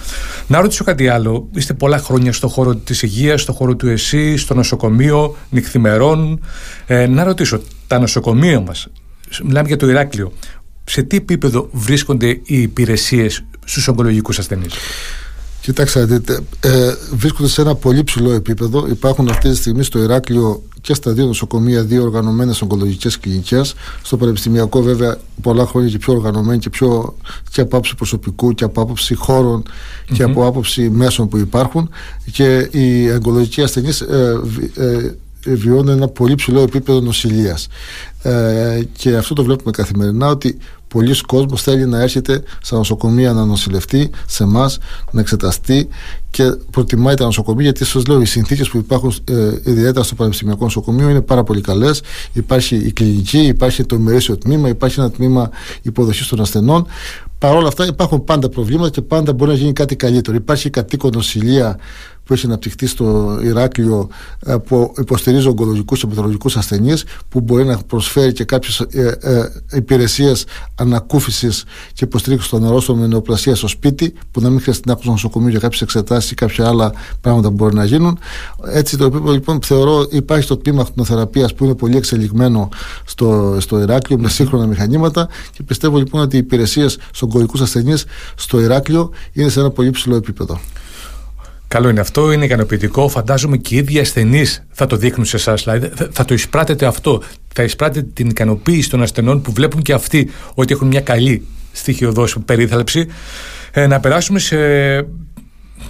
Να 0.47 0.61
ρωτήσω 0.61 0.83
κάτι 0.83 1.07
άλλο. 1.07 1.47
Είστε 1.55 1.73
πολλά 1.73 1.97
χρόνια 1.97 2.33
στον 2.33 2.49
χώρο 2.49 2.75
της 2.75 3.01
υγείας, 3.01 3.41
στον 3.41 3.55
χώρο 3.55 3.75
του 3.75 3.87
ΕΣΥ, 3.87 4.35
στο 4.37 4.53
νοσοκομείο, 4.53 5.35
νυχθημερών. 5.49 6.39
Ε, 6.85 7.07
να 7.07 7.23
ρωτήσω, 7.23 7.61
τα 7.87 7.99
νοσοκομεία 7.99 8.59
μας, 8.59 8.87
μιλάμε 9.43 9.67
για 9.67 9.77
το 9.77 9.89
Ηράκλειο, 9.89 10.31
σε 10.83 11.01
τι 11.01 11.17
επίπεδο 11.17 11.69
βρίσκονται 11.71 12.27
οι 12.27 12.61
υπηρεσίες 12.61 13.43
στους 13.67 13.87
ογκολογικούς 13.87 14.39
ασθενείς. 14.39 14.73
Κοιτάξτε, 15.61 16.05
δείτε, 16.05 16.39
ε, 16.59 16.93
βρίσκονται 17.13 17.49
σε 17.49 17.61
ένα 17.61 17.75
πολύ 17.75 18.03
ψηλό 18.03 18.31
επίπεδο. 18.31 18.87
Υπάρχουν 18.87 19.29
αυτή 19.29 19.49
τη 19.49 19.55
στιγμή 19.55 19.83
στο 19.83 20.03
Ηράκλειο 20.03 20.63
και 20.81 20.93
στα 20.93 21.11
δύο 21.11 21.25
νοσοκομεία 21.25 21.83
δύο 21.83 22.03
οργανωμένες 22.03 22.61
ογκολογικές 22.61 23.19
κλινικές. 23.19 23.73
Στο 24.01 24.17
Πανεπιστημιακό, 24.17 24.81
βέβαια, 24.81 25.17
πολλά 25.41 25.65
χρόνια 25.65 25.89
και 25.89 25.97
πιο 25.97 26.13
οργανωμένοι 26.13 26.59
και, 26.59 26.69
πιο, 26.69 27.15
και 27.51 27.61
από 27.61 27.75
άποψη 27.75 27.95
προσωπικού 27.95 28.53
και 28.53 28.63
από 28.63 28.81
άποψη 28.81 29.15
χώρων 29.15 29.63
και 30.13 30.23
από 30.23 30.45
άποψη 30.45 30.89
μέσων 30.89 31.27
που 31.27 31.37
υπάρχουν. 31.37 31.89
Και 32.31 32.69
οι 32.71 33.09
ογκολογικοί 33.09 33.61
ασθενείς 33.61 34.01
ε, 34.01 34.41
ε, 34.75 35.15
βιώνουν 35.53 35.87
ένα 35.89 36.07
πολύ 36.07 36.35
ψηλό 36.35 36.61
επίπεδο 36.61 36.99
νοσηλείας. 36.99 37.67
Ε, 38.21 38.81
και 38.97 39.15
αυτό 39.15 39.33
το 39.33 39.43
βλέπουμε 39.43 39.71
καθημερινά 39.71 40.27
ότι 40.27 40.57
πολλοί 40.87 41.21
κόσμος 41.21 41.61
θέλει 41.61 41.85
να 41.85 42.01
έρχεται 42.01 42.43
στα 42.61 42.77
νοσοκομεία 42.77 43.33
να 43.33 43.45
νοσηλευτεί, 43.45 44.09
σε 44.27 44.43
εμά 44.43 44.71
να 45.11 45.19
εξεταστεί 45.19 45.87
και 46.29 46.43
προτιμάει 46.71 47.15
τα 47.15 47.25
νοσοκομεία 47.25 47.63
γιατί 47.63 47.85
σας 47.85 48.05
λέω 48.05 48.21
οι 48.21 48.25
συνθήκες 48.25 48.69
που 48.69 48.77
υπάρχουν 48.77 49.13
ε, 49.23 49.51
ιδιαίτερα 49.63 50.03
στο 50.03 50.15
Πανεπιστημιακό 50.15 50.63
Νοσοκομείο 50.63 51.09
είναι 51.09 51.21
πάρα 51.21 51.43
πολύ 51.43 51.61
καλές. 51.61 52.01
Υπάρχει 52.33 52.75
η 52.75 52.91
κλινική, 52.91 53.39
υπάρχει 53.39 53.83
το 53.83 53.95
ημερήσιο 53.95 54.37
τμήμα, 54.37 54.69
υπάρχει 54.69 54.99
ένα 54.99 55.11
τμήμα 55.11 55.49
υποδοχής 55.81 56.27
των 56.27 56.41
ασθενών. 56.41 56.87
Παρ' 57.39 57.55
όλα 57.55 57.67
αυτά 57.67 57.85
υπάρχουν 57.85 58.23
πάντα 58.23 58.49
προβλήματα 58.49 58.89
και 58.89 59.01
πάντα 59.01 59.33
μπορεί 59.33 59.51
να 59.51 59.57
γίνει 59.57 59.73
κάτι 59.73 59.95
καλύτερο. 59.95 60.37
Υπάρχει 60.37 60.69
κατοίκον 60.69 61.11
νοσηλεία 61.13 61.77
που 62.27 62.33
έχει 62.33 62.45
αναπτυχθεί 62.45 62.87
στο 62.87 63.39
Ηράκλειο 63.43 64.09
ε, 64.45 64.55
που 64.55 64.93
υποστηρίζει 64.97 65.47
ογκολογικούς 65.47 65.99
και 65.99 66.07
παθολογικούς 66.07 66.57
ασθενείς, 66.57 67.05
που 67.29 67.41
μπορεί 67.41 67.65
να 67.65 67.77
προσφέρει 67.77 68.33
και 68.33 68.43
κάποιες 68.43 68.79
ε, 68.79 69.17
ε, 69.21 69.49
υπηρεσίες 69.73 70.45
ανακούφισης 70.75 71.63
και 71.93 72.03
υποστήριξης 72.03 72.49
των 72.49 72.61
νερών 72.61 72.83
με 72.87 73.07
νεοπλασία 73.07 73.55
στο 73.55 73.67
σπίτι, 73.67 74.13
που 74.31 74.41
να 74.41 74.49
μην 74.49 74.61
χρειαστεί 74.61 74.83
να 74.85 74.91
έχουν 74.91 75.03
στο 75.03 75.11
νοσοκομείο 75.11 75.49
για 75.49 75.59
κάποιες 75.59 75.81
εξετάσεις 75.81 76.16
ή 76.17 76.33
κάποια 76.33 76.67
άλλα 76.67 76.93
πράγματα 77.21 77.47
που 77.47 77.53
μπορεί 77.53 77.75
να 77.75 77.85
γίνουν. 77.85 78.19
Έτσι, 78.73 78.97
το 78.97 79.05
επίπεδο 79.05 79.31
λοιπόν 79.31 79.61
θεωρώ 79.61 80.07
υπάρχει 80.11 80.43
στο 80.43 80.57
τμήμα 80.57 80.81
ακτινοθεραπεία 80.81 81.49
που 81.55 81.63
είναι 81.63 81.75
πολύ 81.75 81.97
εξελιγμένο 81.97 82.69
στο, 83.05 83.57
στο 83.59 83.79
Ηράκλειο 83.79 84.19
με 84.19 84.29
σύγχρονα 84.29 84.65
μηχανήματα 84.65 85.27
και 85.51 85.63
πιστεύω 85.63 85.97
λοιπόν 85.97 86.21
ότι 86.21 86.35
οι 86.35 86.39
υπηρεσίες 86.39 86.93
στου 86.93 87.27
ογκολογικού 87.29 87.63
ασθενείς 87.63 88.05
στο 88.35 88.59
Ηράκλειο 88.59 89.11
είναι 89.33 89.49
σε 89.49 89.59
ένα 89.59 89.69
πολύ 89.69 89.89
ψηλό 89.89 90.15
επίπεδο. 90.15 90.59
Καλό 91.67 91.89
είναι 91.89 91.99
αυτό, 91.99 92.31
είναι 92.31 92.45
ικανοποιητικό. 92.45 93.09
Φαντάζομαι 93.09 93.57
και 93.57 93.75
οι 93.75 93.77
ίδιοι 93.77 93.99
ασθενείς 93.99 94.63
θα 94.71 94.85
το 94.85 94.95
δείχνουν 94.95 95.25
σε 95.25 95.35
εσάς. 95.35 95.63
Δηλαδή 95.63 95.91
θα 96.11 96.25
το 96.25 96.33
εισπράτετε 96.33 96.85
αυτό. 96.85 97.21
Θα 97.53 97.63
εισπράτετε 97.63 98.07
την 98.13 98.29
ικανοποίηση 98.29 98.89
των 98.89 99.01
ασθενών 99.01 99.41
που 99.41 99.51
βλέπουν 99.51 99.81
και 99.81 99.93
αυτοί 99.93 100.31
ότι 100.53 100.73
έχουν 100.73 100.87
μια 100.87 101.01
καλή 101.01 101.45
στοιχειοδό 101.71 102.27
περίθαλψη. 102.45 103.07
Ε, 103.71 103.87
να 103.87 103.99
περάσουμε 103.99 104.39
σε 104.39 104.57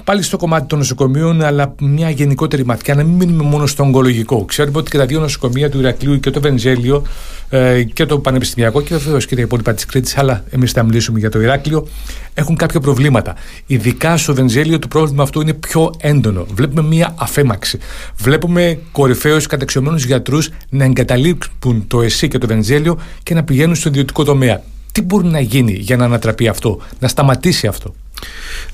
πάλι 0.04 0.22
στο 0.22 0.38
κομμάτι 0.38 0.68
των 0.68 0.78
νοσοκομείων, 0.78 1.42
αλλά 1.42 1.76
μια 1.80 2.10
γενικότερη 2.10 2.66
ματιά, 2.66 2.96
να 2.96 3.04
μην 3.04 3.16
μείνουμε 3.16 3.44
μόνο 3.44 3.66
στο 3.66 3.84
ογκολογικό. 3.84 4.46
Ξέρουμε 4.46 4.78
ότι 4.78 4.92
και 4.92 4.98
τα 4.98 5.06
δύο 5.06 5.20
νοσοκομεία 5.20 5.70
του 5.70 5.80
Ηρακλείου 5.80 6.20
και 6.20 6.30
το 6.30 6.42
Βενζέλιο 6.42 7.04
ε, 7.50 7.84
και 7.84 8.06
το 8.06 8.20
Πανεπιστημιακό 8.20 8.82
και 8.82 8.96
βεβαίως 8.96 9.26
και 9.26 9.36
τα 9.36 9.42
υπόλοιπα 9.42 9.74
της 9.74 9.86
Κρήτης, 9.86 10.18
αλλά 10.18 10.44
εμείς 10.50 10.72
θα 10.72 10.84
μιλήσουμε 10.84 11.20
για 11.20 11.30
το 11.30 11.42
Ηράκλειο, 11.42 11.88
έχουν 12.34 12.56
κάποια 12.56 12.80
προβλήματα. 12.80 13.36
Ειδικά 13.66 14.18
στο 14.18 14.34
Βενζέλιο 14.34 14.80
το 14.80 14.88
πρόβλημα 14.88 15.24
αυτό 15.24 15.42
είναι 15.42 15.54
πιο 15.54 15.92
έντονο. 15.98 16.46
Βλέπουμε 16.54 16.82
μια 16.82 17.14
αφέμαξη. 17.18 17.80
Βλέπουμε 18.18 18.80
κορυφαίους 18.92 19.46
καταξιωμένους 19.46 20.06
γιατρούς 20.06 20.50
να 20.70 20.84
εγκαταλείπουν 20.84 21.88
το 21.88 22.02
ΕΣΥ 22.02 22.28
και 22.28 22.38
το 22.38 22.48
Βενζέλιο 22.48 23.00
και 23.24 23.34
να 23.34 23.44
πηγαίνουν 23.44 23.76
στο 23.76 23.90
ιδιωτικό 23.90 24.24
τομέα. 24.24 24.62
Τι 24.98 25.04
μπορεί 25.04 25.28
να 25.28 25.40
γίνει 25.40 25.72
για 25.72 25.98
να 25.98 26.06
ανατραπεί 26.06 26.48
αυτό, 26.48 26.80
να 27.00 27.08
σταματήσει 27.08 27.68
αυτό; 27.68 27.96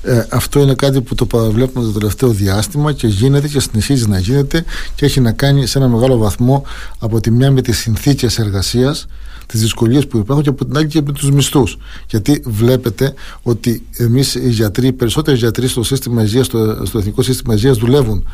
Ε, 0.02 0.26
αυτό 0.30 0.60
είναι 0.60 0.74
κάτι 0.74 1.00
που 1.00 1.14
το 1.14 1.26
παραβλέπουμε 1.26 1.84
το 1.84 1.92
τελευταίο 1.92 2.28
διάστημα 2.28 2.92
και 2.92 3.06
γίνεται 3.06 3.48
και 3.48 3.60
συνεχίζει 3.60 4.08
να 4.08 4.18
γίνεται 4.18 4.64
και 4.94 5.04
έχει 5.04 5.20
να 5.20 5.32
κάνει 5.32 5.66
σε 5.66 5.78
ένα 5.78 5.88
μεγάλο 5.88 6.18
βαθμό 6.18 6.64
από 6.98 7.20
τη 7.20 7.30
μια 7.30 7.50
με 7.50 7.62
τις 7.62 7.78
συνθήκες 7.78 8.38
εργασίας 8.38 9.06
τις 9.46 9.60
δυσκολίες 9.60 10.06
που 10.06 10.18
υπάρχουν 10.18 10.44
και 10.44 10.50
από 10.50 10.64
την 10.64 10.76
άλλη 10.76 10.86
και 10.86 11.02
με 11.02 11.12
τους 11.12 11.30
μισθούς 11.30 11.78
γιατί 12.08 12.42
βλέπετε 12.46 13.14
ότι 13.42 13.86
εμείς 13.96 14.34
οι 14.34 14.48
γιατροί, 14.48 14.86
οι 14.86 14.92
περισσότεροι 14.92 15.36
γιατροί 15.36 15.68
στο, 15.68 15.82
σύστημα 15.82 16.22
υγείας, 16.22 16.46
στο, 16.46 16.86
στο 16.86 16.98
εθνικό 16.98 17.22
σύστημα 17.22 17.54
υγείας 17.54 17.76
δουλεύουν 17.76 18.26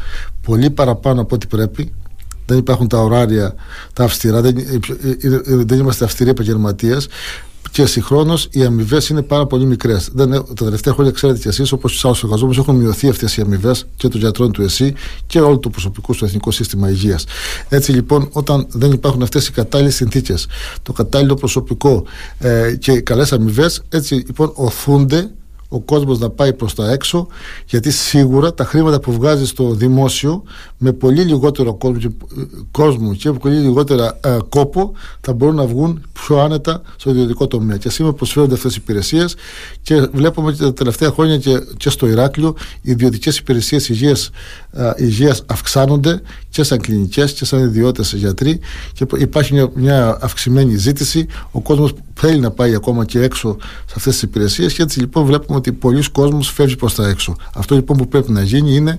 πολύ 0.42 0.70
παραπάνω 0.70 1.20
από 1.20 1.34
ό,τι 1.34 1.46
πρέπει 1.46 1.92
δεν 2.46 2.58
υπάρχουν 2.58 2.88
τα 2.88 2.98
ωράρια 2.98 3.54
τα 3.92 4.04
αυστηρά, 4.04 4.40
δεν, 4.40 4.54
δεν 5.42 5.78
είμαστε 5.78 6.04
αυστηροί 6.04 6.31
επαγγελματίες 6.31 7.08
και 7.70 7.87
συγχρόνως 7.87 8.49
οι 8.50 8.64
αμοιβές 8.64 9.08
είναι 9.08 9.22
πάρα 9.22 9.46
πολύ 9.46 9.64
μικρές. 9.64 10.11
Τα 10.17 10.44
τελευταία 10.55 10.94
χρόνια, 10.94 11.12
ξέρετε 11.12 11.38
κι 11.38 11.49
εσείς, 11.49 11.72
όπως 11.72 11.93
τους 11.93 12.05
άλλους 12.05 12.22
εργαζόμενους, 12.22 12.58
έχουν 12.58 12.76
μειωθεί 12.76 13.08
αυτές 13.08 13.37
οι 13.37 13.40
αμοιβές 13.40 13.87
και 13.96 14.08
των 14.08 14.20
γιατρών 14.20 14.52
του 14.52 14.62
ΕΣΥ 14.62 14.94
και 15.26 15.40
όλου 15.40 15.58
του 15.58 15.70
προσωπικού 15.70 16.12
στο 16.12 16.25
Εθνικό 16.25 16.50
Σύστημα 16.50 16.90
Υγείας. 16.90 17.25
Έτσι 17.69 17.93
λοιπόν, 17.93 18.28
όταν 18.32 18.67
δεν 18.70 18.93
υπάρχουν 18.93 19.22
αυτές 19.22 19.46
οι 19.46 19.52
κατάλληλες 19.52 19.94
συνθήκες, 19.94 20.46
το 20.82 20.93
κατάλληλο 20.93 21.34
προσωπικό 21.34 22.05
ε, 22.38 22.75
και 22.78 23.00
καλές 23.00 23.32
αμοιβές, 23.32 23.82
έτσι 23.88 24.14
λοιπόν 24.14 24.52
οθούνται 24.55 25.31
ο 25.72 25.81
κόσμος 25.81 26.19
να 26.19 26.31
πάει 26.31 26.52
προς 26.52 26.75
τα 26.75 26.90
έξω 26.90 27.26
γιατί 27.67 27.90
σίγουρα 27.90 28.55
τα 28.55 28.64
χρήματα 28.64 29.00
που 29.00 29.12
βγάζει 29.12 29.46
στο 29.46 29.75
δημόσιο 29.75 30.43
με 30.78 30.93
πολύ 30.93 31.22
λιγότερο 31.22 31.78
κόσμο 32.70 33.14
και, 33.14 33.31
πολύ 33.31 33.56
λιγότερα 33.56 34.19
ε, 34.25 34.38
κόπο 34.49 34.93
θα 35.20 35.32
μπορούν 35.32 35.55
να 35.55 35.67
βγουν 35.67 36.02
πιο 36.12 36.38
άνετα 36.38 36.82
στο 36.96 37.11
ιδιωτικό 37.11 37.46
τομέα. 37.46 37.76
Και 37.76 37.90
σήμερα 37.90 38.14
προσφέρονται 38.14 38.55
αυτές 38.55 38.75
οι 38.75 38.78
υπηρεσίες 38.82 39.34
και 39.82 40.00
βλέπουμε 40.12 40.49
ότι 40.49 40.58
τα 40.58 40.72
τελευταία 40.72 41.11
χρόνια 41.11 41.38
και, 41.38 41.62
και 41.76 41.90
στο 41.90 42.06
Ηράκλειο 42.06 42.55
οι 42.82 42.90
ιδιωτικές 42.90 43.38
υπηρεσίες 43.38 43.88
υγείας, 43.88 44.31
ε, 44.73 44.90
υγείας 44.96 45.43
αυξάνονται 45.46 46.20
και 46.49 46.62
σαν 46.62 46.81
κλινικές 46.81 47.32
και 47.32 47.44
σαν 47.44 47.61
ιδιώτες 47.61 48.12
γιατροί 48.12 48.61
και 48.92 49.06
υπάρχει 49.16 49.52
μια, 49.52 49.71
μια 49.75 50.18
αυξημένη 50.21 50.76
ζήτηση. 50.76 51.26
Ο 51.50 51.61
κόσμος 51.61 51.92
θέλει 52.14 52.38
να 52.38 52.50
πάει 52.50 52.75
ακόμα 52.75 53.04
και 53.04 53.23
έξω 53.23 53.56
σε 53.61 53.95
αυτές 53.97 54.12
τις 54.12 54.23
υπηρεσίες 54.23 54.73
και 54.73 54.83
έτσι 54.83 55.00
λοιπόν 55.00 55.25
βλέπουμε 55.25 55.60
ότι 55.61 55.73
πολλοί 55.73 56.11
κόσμος 56.12 56.50
φεύγει 56.50 56.76
προς 56.76 56.95
τα 56.95 57.09
έξω. 57.09 57.37
Αυτό 57.55 57.75
λοιπόν 57.75 57.97
που 57.97 58.09
πρέπει 58.09 58.33
να 58.33 58.43
γίνει 58.43 58.75
είναι 58.75 58.99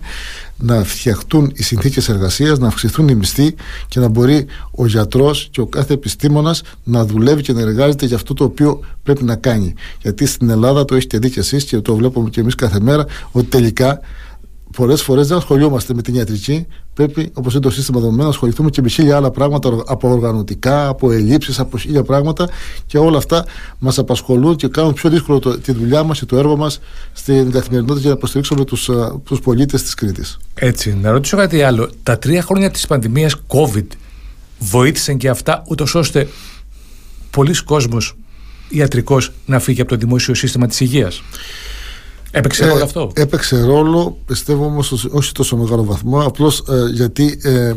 να 0.58 0.84
φτιαχτούν 0.84 1.51
οι 1.56 1.63
συνθήκες 1.63 2.10
εργασίας, 2.10 2.60
να 2.60 2.68
αυξηθούν 2.68 3.08
οι 3.08 3.15
μισθοί 3.15 3.56
και 3.88 4.00
να 4.00 4.08
μπορεί 4.08 4.46
ο 4.72 4.86
γιατρός 4.86 5.48
και 5.51 5.62
ο 5.62 5.65
κάθε 5.65 5.94
επιστήμονας 5.94 6.62
να 6.84 7.06
δουλεύει 7.06 7.41
και 7.41 7.53
να 7.53 7.62
εργάζεται 7.62 8.06
για 8.06 8.15
αυτό 8.15 8.34
το 8.34 8.44
οποίο 8.44 8.80
πρέπει 9.03 9.24
να 9.24 9.36
κάνει. 9.36 9.74
Γιατί 10.01 10.25
στην 10.25 10.50
Ελλάδα 10.50 10.86
το 10.86 10.96
έχετε 10.96 11.18
δει 11.18 11.30
και 11.30 11.39
εσείς 11.39 11.63
και 11.63 11.80
το 11.80 11.96
βλέπουμε 11.96 12.30
και 12.30 12.39
εμείς 12.39 12.56
κάθε 12.56 12.80
μέρα 12.80 13.06
ότι 13.32 13.46
τελικά 13.46 14.00
πολλές 14.75 15.01
φορές 15.01 15.28
δεν 15.28 15.38
ασχολιόμαστε 15.38 15.94
με 15.94 16.01
την 16.01 16.16
ιατρική. 16.16 16.68
Πρέπει, 16.94 17.32
όπως 17.34 17.54
είναι 17.54 17.62
το 17.62 17.70
σύστημα 17.70 18.00
δεδομένων, 18.00 18.25
να 18.25 18.32
ασχοληθούμε 18.32 18.70
και 18.70 18.82
με 18.82 18.90
χίλια 18.90 19.16
άλλα 19.16 19.32
πράγματα 19.32 19.84
από 19.86 20.10
οργανωτικά, 20.10 20.88
από 20.88 21.12
ελλείψεις, 21.12 21.60
από 21.60 21.78
χίλια 21.78 22.04
πράγματα 22.04 22.50
και 22.86 22.98
όλα 22.98 23.18
αυτά 23.18 23.46
μας 23.80 23.98
απασχολούν 23.98 24.56
και 24.56 24.68
κάνουν 24.68 24.94
πιο 24.94 25.10
δύσκολο 25.10 25.40
το, 25.40 25.60
τη 25.60 25.72
δουλειά 25.72 26.04
μας 26.04 26.20
και 26.20 26.25
το 26.25 26.38
έργο 26.38 26.58
μας 26.58 26.80
στην 27.13 27.51
καθημερινότητα 27.51 28.00
για 28.00 28.10
να 28.10 28.16
υποστηρίξουμε 28.16 28.66
τους 28.66 28.90
τους 29.24 29.40
πολίτες 29.40 29.82
της 29.82 29.94
Κρήτης. 29.94 30.38
Έτσι, 30.54 30.98
να 31.01 31.12
ρωτήσω 31.12 31.38
κάτι 31.38 31.62
άλλο. 31.62 31.90
Τα 32.04 32.20
τρία 32.20 32.42
χρόνια 32.42 32.72
της 32.72 32.88
πανδημίας 32.88 33.36
COVID 33.48 33.88
βοήθησαν 34.60 35.18
και 35.18 35.30
αυτά, 35.30 35.63
ούτως 35.68 35.96
ώστε 35.96 36.28
πολλοί 37.30 37.63
κόσμος 37.63 38.16
ιατρικός 38.70 39.32
να 39.46 39.60
φύγει 39.60 39.82
από 39.82 39.90
το 39.90 39.96
δημόσιο 39.96 40.34
σύστημα 40.34 40.68
της 40.68 40.80
υγείας; 40.80 41.22
Έπαιξε 42.31 42.65
ρόλο 42.65 42.79
ε, 42.79 42.81
αυτό; 42.81 43.11
Έπαιξε 43.15 43.61
ρόλο, 43.61 44.17
πιστεύω 44.25 44.65
όμως 44.65 45.05
όχι 45.11 45.31
τόσο 45.31 45.57
μεγάλο 45.57 45.83
βαθμό, 45.83 46.23
απλώς 46.23 46.63
ε, 46.69 46.89
γιατί 46.91 47.39
ε, 47.43 47.73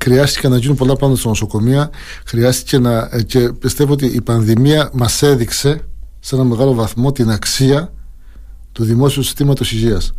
χρειάστηκε 0.00 0.48
να 0.48 0.56
γίνουν 0.58 0.76
πολλά 0.76 0.96
πράγματα 0.96 1.20
στα 1.20 1.28
νοσοκομεία. 1.28 1.90
Χρειάστηκε 2.26 2.78
να. 2.78 3.08
Ε, 3.12 3.22
και 3.22 3.52
πιστεύω 3.52 3.92
ότι 3.92 4.06
η 4.06 4.20
πανδημία 4.20 4.90
μας 4.92 5.22
έδειξε 5.22 5.80
σε 6.20 6.34
ένα 6.34 6.44
μεγάλο 6.44 6.74
βαθμό 6.74 7.12
την 7.12 7.30
αξία 7.30 7.92
του 8.72 8.84
δημόσιου 8.84 9.22
συστήματος 9.22 9.72
υγείας. 9.72 10.12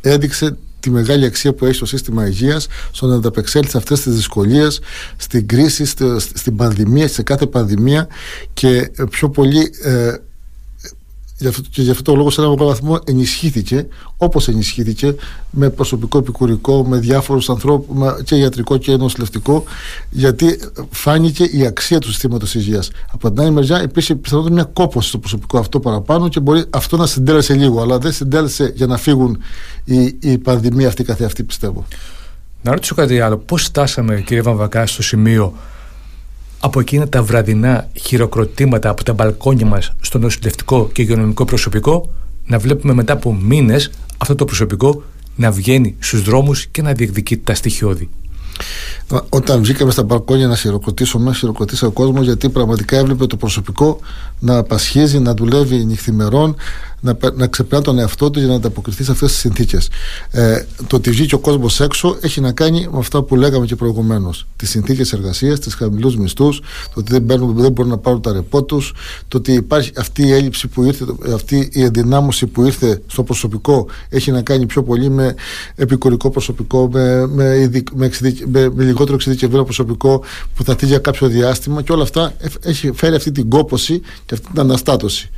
Έδειξε 0.00 0.56
τη 0.80 0.90
μεγάλη 0.90 1.24
αξία 1.24 1.54
που 1.54 1.64
έχει 1.64 1.78
το 1.78 1.86
σύστημα 1.86 2.26
υγείας 2.26 2.66
στο 2.90 3.06
να 3.06 3.14
ανταπεξέλθει 3.14 3.70
σε 3.70 3.76
αυτές 3.76 4.00
τις 4.00 4.14
δυσκολίες, 4.14 4.80
στην 5.16 5.46
κρίση, 5.46 5.84
στην 6.18 6.56
πανδημία, 6.56 7.08
σε 7.08 7.22
κάθε 7.22 7.46
πανδημία 7.46 8.08
και 8.52 8.90
πιο 9.10 9.30
πολύ 9.30 9.70
και 11.70 11.82
γι' 11.82 11.90
αυτό 11.90 12.02
το 12.02 12.14
λόγος 12.16 12.34
σε 12.34 12.40
ένα 12.40 12.50
μεγάλο 12.50 12.68
βαθμό 12.68 12.98
ενισχύθηκε 13.04 13.86
όπως 14.16 14.48
ενισχύθηκε 14.48 15.14
με 15.50 15.70
προσωπικό 15.70 16.18
επικουρικό, 16.18 16.84
με 16.84 16.98
διάφορους 16.98 17.50
ανθρώπους 17.50 18.22
και 18.24 18.34
ιατρικό 18.34 18.76
και 18.76 18.96
νοσηλευτικό 18.96 19.64
γιατί 20.10 20.58
φάνηκε 20.90 21.44
η 21.44 21.66
αξία 21.66 21.98
του 21.98 22.08
συστήματος 22.10 22.54
υγείας. 22.54 22.90
Από 23.12 23.30
την 23.30 23.40
άλλη 23.40 23.50
μεριά 23.50 23.82
υπήρχε 23.82 24.14
πιθανότητα 24.14 24.54
μια 24.54 24.64
κόπωση 24.64 25.08
στο 25.08 25.18
προσωπικό 25.18 25.58
αυτό 25.58 25.80
παραπάνω 25.80 26.28
και 26.28 26.40
μπορεί 26.40 26.64
αυτό 26.70 26.96
να 26.96 27.06
συντέλεσε 27.06 27.54
λίγο 27.54 27.80
αλλά 27.82 27.98
δεν 27.98 28.12
συντέλεσε 28.12 28.72
για 28.74 28.86
να 28.86 28.96
φύγουν 28.96 29.38
η, 29.84 30.16
η 30.20 30.38
πανδημία 30.38 30.88
αυτή 30.88 31.04
καθεαυτή 31.04 31.44
πιστεύω. 31.44 31.86
Να 32.62 32.72
ρωτήσω 32.72 32.94
κάτι 32.94 33.20
άλλο. 33.20 33.36
Πώς 33.36 33.64
στάσαμε 33.64 34.20
κύριε 34.20 34.42
Βαμβακά 34.42 34.86
στο 34.86 35.02
σημείο 35.02 35.54
από 36.66 36.80
εκείνα 36.80 37.08
τα 37.08 37.22
βραδινά 37.22 37.88
χειροκροτήματα 37.94 38.88
από 38.88 39.04
τα 39.04 39.12
μπαλκόνια 39.12 39.66
μας 39.66 39.92
στο 40.00 40.18
νοσηλευτικό 40.18 40.88
και 40.92 41.02
υγειονομικό 41.02 41.44
προσωπικό 41.44 42.12
να 42.46 42.58
βλέπουμε 42.58 42.92
μετά 42.92 43.12
από 43.12 43.34
μήνες 43.34 43.90
αυτό 44.18 44.34
το 44.34 44.44
προσωπικό 44.44 45.02
να 45.36 45.50
βγαίνει 45.50 45.96
στους 45.98 46.22
δρόμους 46.22 46.66
και 46.66 46.82
να 46.82 46.92
διεκδικεί 46.92 47.36
τα 47.36 47.54
στοιχειώδη. 47.54 48.08
Όταν 49.28 49.62
βγήκαμε 49.62 49.90
στα 49.90 50.02
μπαλκόνια 50.02 50.46
να 50.46 50.56
χειροκροτήσουμε, 50.56 51.34
χειροκροτήσε 51.34 51.86
ο 51.86 51.90
κόσμος 51.90 52.24
γιατί 52.24 52.48
πραγματικά 52.48 52.96
έβλεπε 52.96 53.26
το 53.26 53.36
προσωπικό 53.36 54.00
να 54.38 54.62
πασχίζει, 54.62 55.18
να 55.18 55.34
δουλεύει 55.34 55.84
νυχθημερών, 55.84 56.56
να, 57.00 57.16
να 57.34 57.46
ξεπερνά 57.46 57.84
τον 57.84 57.98
εαυτό 57.98 58.30
του 58.30 58.38
για 58.38 58.48
να 58.48 58.54
ανταποκριθεί 58.54 59.04
σε 59.04 59.10
αυτές 59.10 59.30
τις 59.30 59.38
συνθήκες. 59.40 59.88
Ε, 60.30 60.64
το 60.86 60.96
ότι 60.96 61.10
βγήκε 61.10 61.34
ο 61.34 61.38
κόσμος 61.38 61.80
έξω 61.80 62.16
έχει 62.20 62.40
να 62.40 62.52
κάνει 62.52 62.88
με 62.92 62.98
αυτά 62.98 63.22
που 63.22 63.36
λέγαμε 63.36 63.66
και 63.66 63.76
προηγουμένως. 63.76 64.46
Τις 64.56 64.70
συνθήκες 64.70 65.12
εργασίας, 65.12 65.58
τις 65.58 65.74
χαμηλούς 65.74 66.16
μισθούς, 66.16 66.60
το 66.94 67.00
ότι 67.00 67.12
δεν, 67.12 67.26
παίρνουν, 67.26 67.56
δεν 67.56 67.72
μπορούν 67.72 67.90
να 67.90 67.98
πάρουν 67.98 68.20
τα 68.20 68.32
ρεπό 68.32 68.64
τους, 68.64 68.92
το 69.28 69.36
ότι 69.36 69.52
υπάρχει 69.52 69.90
αυτή 69.96 70.26
η 70.26 70.32
έλλειψη 70.32 70.68
που 70.68 70.84
ήρθε, 70.84 71.04
αυτή 71.34 71.68
η 71.72 71.82
ενδυνάμωση 71.82 72.46
που 72.46 72.64
ήρθε 72.64 73.02
στο 73.06 73.22
προσωπικό 73.22 73.86
έχει 74.08 74.30
να 74.30 74.42
κάνει 74.42 74.66
πιο 74.66 74.82
πολύ 74.82 75.10
με 75.10 75.34
επικουρικό 75.74 76.30
προσωπικό, 76.30 76.88
με, 76.92 77.26
με, 77.26 77.70
με, 77.94 78.10
με, 78.46 78.70
με 78.74 78.84
λιγότερο 78.84 79.14
εξειδικευμένο 79.14 79.64
προσωπικό 79.64 80.22
που 80.54 80.64
θα 80.64 80.74
θίγει 80.74 80.90
για 80.90 81.00
κάποιο 81.00 81.28
διάστημα 81.28 81.82
και 81.82 81.92
όλα 81.92 82.02
αυτά 82.02 82.32
έχει 82.62 82.92
φέρει 82.92 83.14
αυτή 83.14 83.32
την 83.32 83.48
κόποση 83.48 84.00
και 84.26 84.34
αυτή 84.34 84.46
την 84.52 84.60
αναστάτωση. 84.60 85.30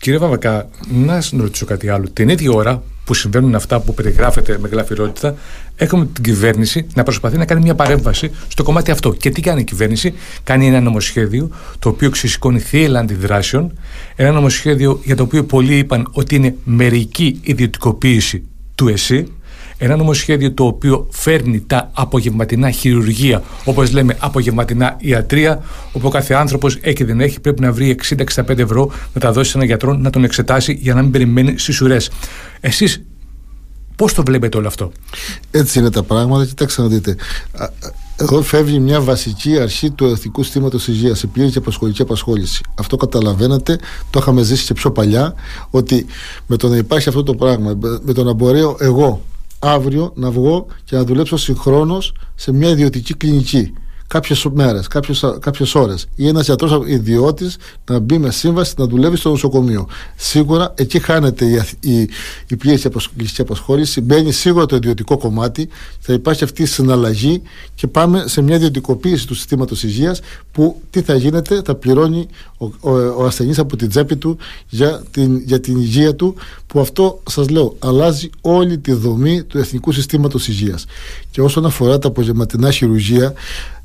Κύριε 0.00 0.18
Βαβακά, 0.18 0.68
να 0.88 1.20
σας 1.20 1.40
ρωτήσω 1.40 1.64
κάτι 1.64 1.88
άλλο. 1.88 2.08
Την 2.12 2.28
ίδια 2.28 2.50
ώρα 2.50 2.82
που 3.04 3.14
συμβαίνουν 3.14 3.54
αυτά 3.54 3.80
που 3.80 3.94
περιγράφεται 3.94 4.58
με 4.58 4.68
γλαφυρότητα, 4.68 5.34
έχουμε 5.76 6.06
την 6.06 6.22
κυβέρνηση 6.24 6.86
να 6.94 7.02
προσπαθεί 7.02 7.36
να 7.36 7.44
κάνει 7.44 7.60
μια 7.62 7.74
παρέμβαση 7.74 8.30
στο 8.48 8.62
κομμάτι 8.62 8.90
αυτό. 8.90 9.12
Και 9.12 9.30
τι 9.30 9.40
κάνει 9.40 9.60
η 9.60 9.64
κυβέρνηση, 9.64 10.14
κάνει 10.42 10.66
ένα 10.66 10.80
νομοσχέδιο 10.80 11.50
το 11.78 11.88
οποίο 11.88 12.10
ξεσηκώνει 12.10 12.58
θύελα 12.58 13.00
αντιδράσεων, 13.00 13.78
ένα 14.16 14.30
νομοσχέδιο 14.30 15.00
για 15.04 15.16
το 15.16 15.22
οποίο 15.22 15.44
πολλοί 15.44 15.78
είπαν 15.78 16.08
ότι 16.12 16.34
είναι 16.34 16.54
μερική 16.64 17.40
ιδιωτικοποίηση 17.42 18.42
του 18.74 18.88
ΕΣΥ, 18.88 19.32
ένα 19.82 19.96
νομοσχέδιο 19.96 20.52
το 20.52 20.64
οποίο 20.64 21.06
φέρνει 21.10 21.60
τα 21.60 21.90
απογευματινά 21.92 22.70
χειρουργία, 22.70 23.42
όπως 23.64 23.92
λέμε 23.92 24.16
απογευματινά 24.18 24.96
ιατρία, 24.98 25.62
όπου 25.92 26.06
ο 26.06 26.10
κάθε 26.10 26.34
άνθρωπος 26.34 26.78
έχει 26.80 27.04
δεν 27.04 27.20
έχει, 27.20 27.40
πρέπει 27.40 27.60
να 27.60 27.72
βρει 27.72 27.98
60-65 28.36 28.58
ευρώ 28.58 28.92
να 29.12 29.20
τα 29.20 29.32
δώσει 29.32 29.50
σε 29.50 29.56
έναν 29.56 29.68
γιατρό 29.68 29.94
να 29.94 30.10
τον 30.10 30.24
εξετάσει 30.24 30.78
για 30.80 30.94
να 30.94 31.02
μην 31.02 31.10
περιμένει 31.10 31.58
στις 31.58 31.80
ουρές. 31.80 32.10
Εσείς 32.60 33.02
πώς 33.96 34.14
το 34.14 34.22
βλέπετε 34.22 34.56
όλο 34.56 34.66
αυτό, 34.66 34.92
Έτσι 35.50 35.78
είναι 35.78 35.90
τα 35.90 36.02
πράγματα. 36.02 36.46
Κοιτάξτε 36.46 36.82
να 36.82 36.88
δείτε. 36.88 37.16
Εδώ 38.16 38.42
φεύγει 38.42 38.78
μια 38.78 39.00
βασική 39.00 39.58
αρχή 39.58 39.90
του 39.90 40.04
εθνικού 40.04 40.42
συστήματος 40.42 40.88
υγείας, 40.88 41.22
η 41.22 41.26
πλήρη 41.26 41.50
και 41.50 41.60
προσχολική 41.60 42.02
απασχόληση. 42.02 42.60
Αυτό 42.74 42.96
καταλαβαίνετε, 42.96 43.78
το 44.10 44.18
είχαμε 44.22 44.42
ζήσει 44.42 44.64
και 44.64 44.74
πιο 44.74 44.90
παλιά, 44.90 45.34
ότι 45.70 46.06
με 46.46 46.56
το 46.56 46.68
να 46.68 46.76
υπάρχει 46.76 47.08
αυτό 47.08 47.22
το 47.22 47.34
πράγμα, 47.34 47.78
με 48.02 48.12
το 48.12 48.24
να 48.24 48.32
μπορώ 48.32 48.76
εγώ 48.80 49.22
αύριο 49.62 50.12
να 50.14 50.30
βγω 50.30 50.66
και 50.84 50.96
να 50.96 51.04
δουλέψω 51.04 51.36
συγχρόνως 51.36 52.14
σε 52.34 52.52
μια 52.52 52.68
ιδιωτική 52.68 53.14
κλινική 53.14 53.72
κάποιες 54.10 54.46
μέρες, 54.52 54.86
κάποιες 55.40 55.74
ώρες. 55.74 56.06
Ή 56.14 56.28
ένας 56.28 56.46
γιατρός 56.46 56.82
ιδιώτης 56.86 57.56
να 57.90 57.98
μπει 57.98 58.18
με 58.18 58.30
σύμβαση 58.30 58.74
να 58.76 58.86
δουλεύει 58.86 59.16
στο 59.16 59.28
νοσοκομείο. 59.28 59.88
Σίγουρα 60.16 60.72
εκεί 60.76 60.98
χάνεται 60.98 61.44
η, 61.44 61.62
η, 61.80 62.08
η 62.46 62.56
πλήρη 62.56 62.82
απασχόληση, 63.38 64.00
μπαίνει 64.00 64.32
σίγουρα 64.32 64.66
το 64.66 64.76
ιδιωτικό 64.76 65.18
κομμάτι, 65.18 65.68
θα 66.00 66.12
υπάρχει 66.12 66.44
αυτή 66.44 66.62
η 66.62 66.66
συναλλαγή 66.66 67.42
και 67.74 67.86
πάμε 67.86 68.24
σε 68.26 68.42
μια 68.42 68.54
ιδιωτικοποίηση 68.56 69.26
του 69.26 69.34
συστήματος 69.34 69.82
υγείας 69.82 70.20
που 70.52 70.80
τι 70.90 71.00
θα 71.00 71.14
γίνεται, 71.14 71.62
θα 71.64 71.74
πληρώνει 71.74 72.26
ο, 72.58 72.64
ο, 72.80 72.90
ο 73.16 73.24
ασθενής 73.24 73.58
από 73.58 73.76
την 73.76 73.88
τσέπη 73.88 74.16
του 74.16 74.38
για 74.68 75.02
την, 75.10 75.42
για 75.44 75.60
την 75.60 75.76
υγεία 75.76 76.14
του, 76.14 76.34
που 76.66 76.80
αυτό 76.80 77.22
σας 77.30 77.48
λέω 77.48 77.76
αλλάζει 77.78 78.30
όλη 78.40 78.78
τη 78.78 78.92
δομή 78.92 79.42
του 79.42 79.58
εθνικού 79.58 79.92
συστήματος 79.92 80.48
υγείας. 80.48 80.84
Και 81.30 81.40
όσον 81.42 81.66
αφορά 81.66 81.98
τα 81.98 82.08
απογευματινά 82.08 82.70
χειρουργία, 82.70 83.34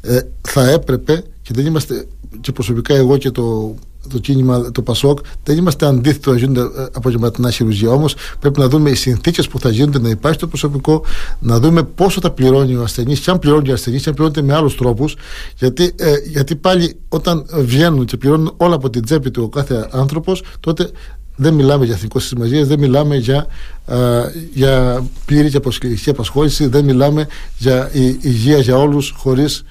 ε, 0.08 0.20
θα 0.42 0.70
έπρεπε 0.70 1.24
και 1.42 1.52
δεν 1.54 1.66
είμαστε 1.66 2.08
και 2.42 2.52
προσωπικά 2.52 2.96
εγώ 2.96 3.18
και 3.18 3.32
το, 3.32 3.76
το 4.10 4.20
κίνημα, 4.20 4.72
το 4.72 4.82
Πασόκ, 4.82 5.20
δεν 5.44 5.58
είμαστε 5.58 5.86
αντίθετο 5.86 6.32
να 6.32 6.38
γίνονται 6.38 6.62
ε, 6.62 6.86
απογευματινά 6.94 7.52
χειρουργία. 7.52 7.90
Όμως 7.90 8.16
πρέπει 8.40 8.60
να 8.60 8.68
δούμε 8.68 8.90
οι 8.90 8.96
συνθήκες 8.96 9.48
που 9.48 9.60
θα 9.60 9.70
γίνονται, 9.70 10.00
να 10.00 10.10
υπάρχει 10.10 10.40
το 10.40 10.48
προσωπικό, 10.48 11.04
να 11.40 11.60
δούμε 11.60 11.84
πόσο 11.84 12.20
τα 12.20 12.32
πληρώνει 12.32 12.76
ο 12.76 12.84
ασθενής, 12.84 13.20
και 13.20 13.32
αν 13.32 13.40
πληρώνει 13.40 13.70
ο 13.70 13.74
ασθενής, 13.74 14.04
και 14.04 14.10
αν 14.10 14.16
πληρώνεται 14.16 14.42
με 14.42 14.54
άλλους 14.54 14.76
τρόπους. 14.76 15.16
Γιατί, 15.58 15.94
ε, 15.96 16.14
γιατί 16.26 16.56
πάλι 16.56 16.96
όταν 17.10 17.46
βγαίνουν 17.54 18.06
και 18.06 18.18
πληρώνουν 18.18 18.54
όλα 18.58 18.76
από 18.76 18.90
την 18.90 19.04
τσέπη 19.04 19.32
του 19.32 19.44
ο 19.44 19.50
κάθε 19.50 19.88
άνθρωπος, 19.92 20.44
τότε 20.60 20.90
δεν 21.36 21.54
μιλάμε 21.54 21.86
για 21.86 21.94
εθνικό 21.94 22.20
σύστημα 22.20 22.46
δεν 22.46 22.80
μιλάμε 22.80 23.16
για, 23.16 23.48
α, 23.86 23.98
για 24.54 25.06
πλήρη 25.26 25.50
και 26.04 26.10
απασχόληση, 26.10 26.68
δεν 26.68 26.86
μιλάμε 26.86 27.28
για 27.58 27.90
υγεία 28.22 28.58
για 28.58 28.78
όλους 28.78 29.14
χωρίς 29.18 29.64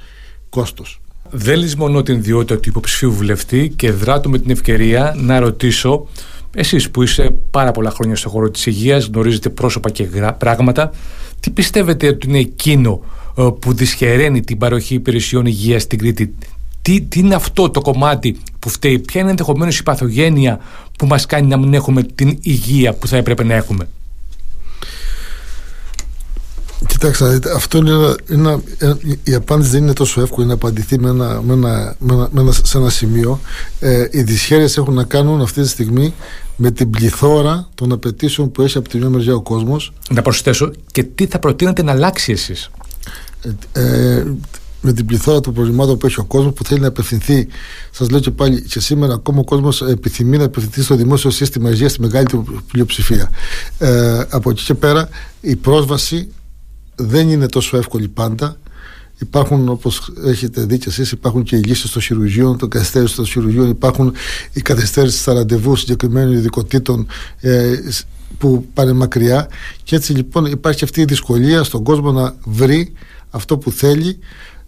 κόστος. 0.54 1.00
Δεν 1.30 1.58
λησμονώ 1.58 2.02
την 2.02 2.14
ιδιότητα 2.14 2.60
του 2.60 2.68
υποψηφίου 2.68 3.12
βουλευτή 3.12 3.72
και 3.76 3.90
δράτω 3.90 4.28
με 4.28 4.38
την 4.38 4.50
ευκαιρία 4.50 5.14
να 5.18 5.38
ρωτήσω 5.38 6.06
εσείς 6.54 6.90
που 6.90 7.02
είστε 7.02 7.34
πάρα 7.50 7.70
πολλά 7.70 7.90
χρόνια 7.90 8.16
στον 8.16 8.30
χώρο 8.30 8.50
της 8.50 8.66
υγείας, 8.66 9.04
γνωρίζετε 9.04 9.48
πρόσωπα 9.48 9.90
και 9.90 10.04
πράγματα, 10.38 10.90
τι 11.40 11.50
πιστεύετε 11.50 12.08
ότι 12.08 12.28
είναι 12.28 12.38
εκείνο 12.38 13.00
ε, 13.38 13.48
που 13.60 13.74
δυσχεραίνει 13.74 14.40
την 14.40 14.58
παροχή 14.58 14.94
υπηρεσιών 14.94 15.46
υγείας 15.46 15.82
στην 15.82 15.98
Κρήτη, 15.98 16.34
τι, 16.82 17.00
τι 17.00 17.20
είναι 17.20 17.34
αυτό 17.34 17.70
το 17.70 17.80
κομμάτι 17.80 18.36
που 18.58 18.68
φταίει, 18.68 18.98
ποια 18.98 19.20
είναι 19.20 19.30
ενδεχομένως 19.30 19.78
η 19.78 19.82
παθογένεια 19.82 20.58
που 20.98 21.06
μας 21.06 21.26
κάνει 21.26 21.46
να 21.46 21.56
μην 21.56 21.74
έχουμε 21.74 22.02
την 22.02 22.38
υγεία 22.40 22.94
που 22.94 23.06
θα 23.06 23.16
έπρεπε 23.16 23.44
να 23.44 23.54
έχουμε; 23.54 23.88
Κοιτάξτε, 26.86 27.40
αυτό 27.54 27.78
είναι, 27.78 28.14
ένα, 28.28 28.60
η 29.24 29.34
απάντηση 29.34 29.70
δεν 29.70 29.82
είναι 29.82 29.92
τόσο 29.92 30.20
εύκολη 30.20 30.46
να 30.46 30.54
απαντηθεί 30.54 30.98
με 30.98 31.08
ένα, 31.08 31.42
με 31.42 31.52
ένα, 31.52 31.96
με 32.30 32.40
ένα, 32.40 32.52
σε 32.52 32.78
ένα 32.78 32.90
σημείο. 32.90 33.40
Ε, 33.80 34.08
οι 34.10 34.22
δυσχέρειες 34.22 34.76
έχουν 34.76 34.94
να 34.94 35.04
κάνουν 35.04 35.40
αυτή 35.40 35.62
τη 35.62 35.68
στιγμή 35.68 36.14
με 36.56 36.70
την 36.70 36.90
πληθώρα 36.90 37.68
των 37.74 37.92
απαιτήσεων 37.92 38.52
που 38.52 38.62
έχει 38.62 38.78
από 38.78 38.88
τη 38.88 38.98
μια 38.98 39.08
μεριά 39.08 39.34
ο 39.34 39.40
κόσμος. 39.40 39.92
Να 40.10 40.22
προσθέσω 40.22 40.70
και 40.92 41.02
τι 41.02 41.26
θα 41.26 41.38
προτείνετε 41.38 41.82
να 41.82 41.92
αλλάξει 41.92 42.32
εσείς. 42.32 42.70
Ε, 43.72 43.80
ε, 43.80 44.24
με 44.80 44.92
την 44.92 45.06
πληθώρα 45.06 45.40
των 45.40 45.54
προβλημάτων 45.54 45.98
που 45.98 46.06
έχει 46.06 46.20
ο 46.20 46.24
κόσμος 46.24 46.52
που 46.52 46.64
θέλει 46.64 46.80
να 46.80 46.86
απευθυνθεί. 46.86 47.46
Σας 47.90 48.10
λέω 48.10 48.20
και 48.20 48.30
πάλι, 48.30 48.62
και 48.62 48.80
σήμερα 48.80 49.14
ακόμα 49.14 49.38
ο 49.38 49.44
κόσμος 49.44 49.82
επιθυμεί 49.82 50.36
να 50.36 50.44
απευθυνθεί 50.44 50.82
στο 50.82 50.94
δημόσιο 50.94 51.30
σύστημα 51.30 51.70
υγείας 51.70 51.90
στη 51.90 52.00
μεγάλη 52.00 52.26
πλειοψηφία. 52.72 53.30
Ε, 53.78 54.22
από 54.28 54.50
εκεί 54.50 54.64
και 54.64 54.74
πέρα 54.74 55.08
η 55.40 55.56
πρόσβαση 55.56 56.28
δεν 56.94 57.28
είναι 57.28 57.46
τόσο 57.46 57.76
εύκολη 57.76 58.08
πάντα. 58.08 58.56
Υπάρχουν, 59.18 59.68
όπως 59.68 60.12
έχετε 60.24 60.64
δει 60.64 60.78
και 60.78 60.88
εσείς, 60.88 61.12
υπάρχουν 61.12 61.42
και 61.42 61.56
οι 61.56 61.60
λύσεις 61.60 61.90
των 61.90 62.02
χειρουργείων, 62.02 62.58
των 62.58 62.68
καθυστέρησης 62.68 63.16
των 63.16 63.26
χειρουργείων, 63.26 63.68
υπάρχουν 63.68 64.14
οι 64.52 64.60
καθυστέρηση 64.60 65.18
στα 65.18 65.32
ραντεβού 65.32 65.76
συγκεκριμένων 65.76 66.32
ειδικοτήτων 66.32 67.06
ε, 67.40 67.72
που 68.38 68.66
πάνε 68.74 68.92
μακριά. 68.92 69.48
Και 69.82 69.96
έτσι 69.96 70.12
λοιπόν 70.12 70.44
υπάρχει 70.44 70.84
αυτή 70.84 71.00
η 71.00 71.04
δυσκολία 71.04 71.62
στον 71.62 71.84
κόσμο 71.84 72.12
να 72.12 72.34
βρει 72.44 72.92
αυτό 73.30 73.58
που 73.58 73.70
θέλει. 73.70 74.18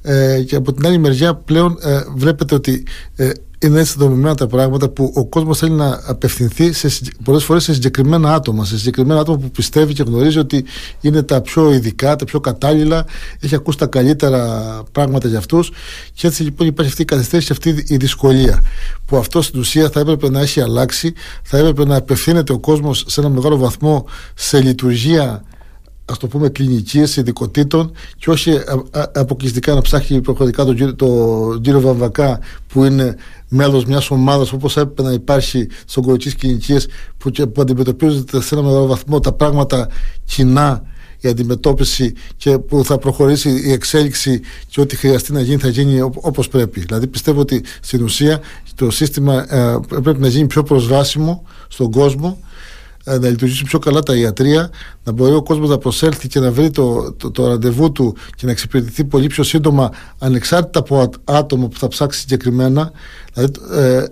Ε, 0.03 0.43
και 0.43 0.57
από 0.57 0.73
την 0.73 0.87
άλλη 0.87 0.99
μεριά 0.99 1.35
πλέον 1.35 1.79
ε, 1.83 2.01
βλέπετε 2.15 2.55
ότι 2.55 2.87
ε, 3.17 3.31
είναι 3.67 3.81
έτσι 3.81 3.95
δομημένα 3.99 4.35
τα 4.35 4.47
πράγματα 4.47 4.89
που 4.89 5.13
ο 5.15 5.27
κόσμος 5.27 5.59
θέλει 5.59 5.73
να 5.73 6.01
απευθυνθεί 6.07 6.73
πολλές 7.25 7.45
φορές 7.45 7.63
σε 7.63 7.75
συγκεκριμένα 7.75 8.35
άτομα. 8.35 8.65
Σε 8.65 8.79
συγκεκριμένα 8.79 9.21
άτομα 9.21 9.39
που 9.39 9.51
πιστεύει 9.51 9.93
και 9.93 10.03
γνωρίζει 10.03 10.39
ότι 10.39 10.65
είναι 11.01 11.23
τα 11.23 11.41
πιο 11.41 11.73
ειδικά, 11.73 12.17
τα 12.17 12.25
πιο 12.25 12.41
κατάλληλα, 12.41 13.05
έχει 13.41 13.55
ακούσει 13.55 13.79
τα 13.79 13.87
καλύτερα 13.87 14.83
πράγματα 14.93 15.29
για 15.29 15.39
αυτούς. 15.39 15.73
Και 16.13 16.27
έτσι 16.27 16.43
λοιπόν 16.43 16.67
υπάρχει 16.67 16.91
αυτή 16.91 17.03
η 17.03 17.05
καθυστέρηση, 17.05 17.53
αυτή 17.53 17.85
η 17.87 17.97
δυσκολία. 17.97 18.63
Που 19.07 19.17
αυτό 19.17 19.43
στην 19.43 19.61
ουσία 19.61 19.91
θα 19.91 20.01
έπρεπε 20.01 20.31
να 20.31 20.41
έχει 20.41 20.61
αλλάξει, 20.61 21.13
θα 21.43 21.59
έπρεπε 21.59 21.85
να 21.85 21.97
απευθύνεται 21.97 22.53
ο 22.53 22.59
κόσμος 22.59 23.05
σε 23.07 23.21
ένα 23.21 23.29
μεγάλο 23.29 23.57
βαθμό 23.57 24.07
σε 24.35 24.61
λειτουργία 24.61 25.45
ας 26.09 26.19
το 26.19 26.27
πούμε 26.27 26.49
κλινικής 26.49 27.17
ειδικοτήτων 27.17 27.93
και 28.19 28.31
όχι 28.31 28.53
αποκλειστικά 29.15 29.75
να 29.75 29.81
ψάχνει 29.81 30.21
προχωρητικά 30.21 30.65
τον, 30.65 30.97
τον 30.97 31.61
κύριο 31.61 31.81
Βαμβακά 31.81 32.41
που 32.67 32.85
είναι 32.85 33.17
μέλος 33.49 33.85
μιας 33.85 34.11
ομάδας 34.11 34.53
όπως 34.53 34.77
έπρεπε 34.77 35.03
να 35.03 35.13
υπάρχει 35.13 35.69
στον 35.87 36.03
ογκολογικής 36.03 36.37
κλινικής 36.37 36.87
που, 37.19 37.31
που 37.31 37.61
αντιμετωπίζονται 37.61 38.41
σε 38.41 38.55
ένα 38.55 38.65
μεγάλο 38.65 38.87
βαθμό 38.87 39.21
τα 39.21 39.33
πράγματα 39.33 39.89
κοινά 40.25 40.83
η 41.21 41.29
αντιμετώπιση 41.29 42.13
και 42.37 42.59
που 42.59 42.85
θα 42.85 42.99
προχωρήσει 42.99 43.61
η 43.65 43.73
εξέλιξη 43.73 44.41
και 44.69 44.81
ό,τι 44.81 44.97
χρειαστεί 44.97 45.33
να 45.33 45.41
γίνει 45.41 45.59
θα 45.59 45.69
γίνει 45.69 46.01
όπως 46.01 46.49
πρέπει. 46.49 46.81
Δηλαδή 46.81 47.07
πιστεύω 47.07 47.41
ότι 47.41 47.63
στην 47.81 48.03
ουσία 48.03 48.41
το 48.75 48.91
σύστημα 48.91 49.55
ε, 49.55 49.79
πρέπει 50.03 50.21
να 50.21 50.29
γίνει 50.29 50.47
πιο 50.47 50.63
προσβάσιμο 50.63 51.43
στον 51.69 51.91
κόσμο 51.91 52.39
ε, 52.43 52.46
να 53.07 53.29
λειτουργήσουν 53.29 53.67
πιο 53.67 53.79
καλά 53.79 54.01
τα 54.01 54.17
ιατρία, 54.17 54.71
να 55.05 55.13
μπορεί 55.13 55.35
ο 55.35 55.43
κόσμος 55.43 55.69
να 55.69 55.79
προσέλθει 55.79 56.29
και 56.29 56.41
να 56.41 56.53
βρει 56.53 56.71
το, 56.71 57.13
το, 57.13 57.31
το 57.31 57.47
ραντεβού 57.47 57.93
του 57.93 58.17
και 58.37 58.47
να 58.47 58.51
εξυπηρετηθεί 58.51 59.05
πολύ 59.05 59.27
πιο 59.27 59.43
σύντομα 59.43 59.91
ανεξάρτητα 60.19 60.79
από 60.79 61.11
άτομο 61.25 61.69
που 61.69 61.79
θα 61.79 61.89
ψάξει 61.89 62.21
συγκεκριμένα. 62.21 62.93
Δηλαδή, 63.33 63.61
ε, 63.73 64.05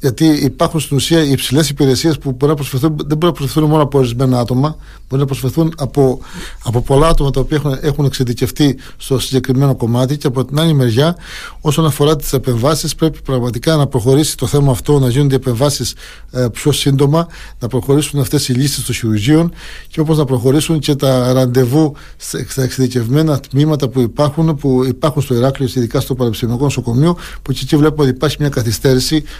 γιατί 0.00 0.26
υπάρχουν 0.26 0.80
στην 0.80 0.96
ουσία 0.96 1.24
οι 1.24 1.30
υψηλές 1.30 1.68
υπηρεσίες 1.68 2.18
που 2.18 2.32
μπορεί 2.32 2.50
να 2.50 2.54
προσφερθούν, 2.54 2.96
δεν 2.96 3.06
μπορεί 3.06 3.26
να 3.26 3.32
προσφερθούν 3.32 3.70
μόνο 3.70 3.82
από 3.82 3.98
ορισμένα 3.98 4.38
άτομα, 4.38 4.76
μπορεί 5.08 5.20
να 5.20 5.26
προσφερθούν 5.26 5.72
από, 5.76 6.20
από 6.64 6.80
πολλά 6.80 7.08
άτομα 7.08 7.30
τα 7.30 7.40
οποία 7.40 7.56
έχουν, 7.56 7.78
έχουν 7.80 8.04
εξειδικευτεί 8.04 8.78
στο 8.96 9.18
συγκεκριμένο 9.18 9.76
κομμάτι. 9.76 10.16
Και 10.16 10.26
από 10.26 10.44
την 10.44 10.60
άλλη 10.60 10.74
μεριά, 10.74 11.16
όσον 11.60 11.86
αφορά 11.86 12.16
τις 12.16 12.32
επεμβάσεις, 12.32 12.94
πρέπει 12.94 13.18
πραγματικά 13.24 13.76
να 13.76 13.86
προχωρήσει 13.86 14.36
το 14.36 14.46
θέμα 14.46 14.70
αυτό, 14.70 14.98
να 14.98 15.08
γίνονται 15.08 15.34
οι 15.34 15.38
επεμβάσεις 15.42 15.94
ε, 16.30 16.46
πιο 16.52 16.72
σύντομα, 16.72 17.26
να 17.58 17.68
προχωρήσουν 17.68 18.20
αυτές 18.20 18.48
οι 18.48 18.52
λύσεις 18.52 18.84
των 18.84 18.94
χειρουργείων 18.94 19.52
και 19.88 20.00
όπως 20.00 20.18
να 20.18 20.24
προχωρήσουν 20.24 20.78
και 20.78 20.94
τα 20.94 21.32
ραντεβού 21.32 21.94
στα 22.16 22.62
εξειδικευμένα 22.62 23.40
τμήματα 23.40 23.88
που 23.88 24.00
υπάρχουν, 24.00 24.56
που 24.56 24.84
υπάρχουν 24.84 25.22
στο 25.22 25.34
Ηράκλειο, 25.34 25.68
ειδικά 25.74 26.00
στο 26.00 26.14
Πανεπιστημιακό 26.14 26.62
Νοσοκομείο, 26.62 27.16
που 27.42 27.50
εκεί 27.50 27.76
βλέπουμε 27.76 28.02
ότι 28.02 28.10
υπάρχει 28.10 28.36
μια 28.40 28.48
καθυστέρηση 28.48 28.97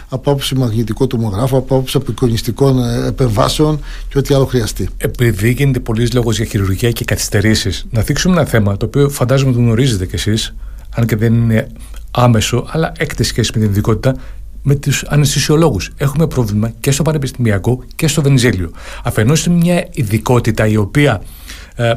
από 0.09 0.31
άποψη 0.31 0.55
μαγνητικού 0.55 1.07
τομογράφου, 1.07 1.57
από 1.57 1.75
άποψη 1.75 1.97
απεικονιστικών 1.97 2.83
ε, 2.83 3.07
επεμβάσεων 3.07 3.79
και 4.09 4.17
ό,τι 4.17 4.33
άλλο 4.33 4.45
χρειαστεί. 4.45 4.89
Επειδή 4.97 5.51
γίνεται 5.51 5.79
πολλής 5.79 6.13
λόγος 6.13 6.37
για 6.37 6.45
χειρουργία 6.45 6.91
και 6.91 7.03
καθυστερήσεις, 7.03 7.85
να 7.89 8.01
θίξουμε 8.01 8.35
ένα 8.35 8.45
θέμα 8.45 8.77
το 8.77 8.85
οποίο 8.85 9.09
φαντάζομαι 9.09 9.51
το 9.51 9.57
γνωρίζετε 9.57 10.05
κι 10.05 10.15
εσείς, 10.15 10.55
αν 10.89 11.05
και 11.05 11.15
δεν 11.15 11.33
είναι 11.33 11.67
άμεσο, 12.11 12.65
αλλά 12.69 12.91
έχετε 12.97 13.23
σχέση 13.23 13.51
με 13.53 13.61
την 13.61 13.69
ειδικότητα, 13.69 14.15
με 14.63 14.75
τους 14.75 15.03
αναισθησιολόγους. 15.07 15.91
Έχουμε 15.97 16.27
πρόβλημα 16.27 16.71
και 16.79 16.91
στο 16.91 17.03
Πανεπιστημιακό 17.03 17.83
και 17.95 18.07
στο 18.07 18.21
Βενιζέλιο. 18.21 18.71
Αφενός 19.03 19.45
είναι 19.45 19.55
μια 19.55 19.87
ειδικότητα 19.91 20.67
η 20.67 20.77
οποία 20.77 21.13
ε, 21.13 21.23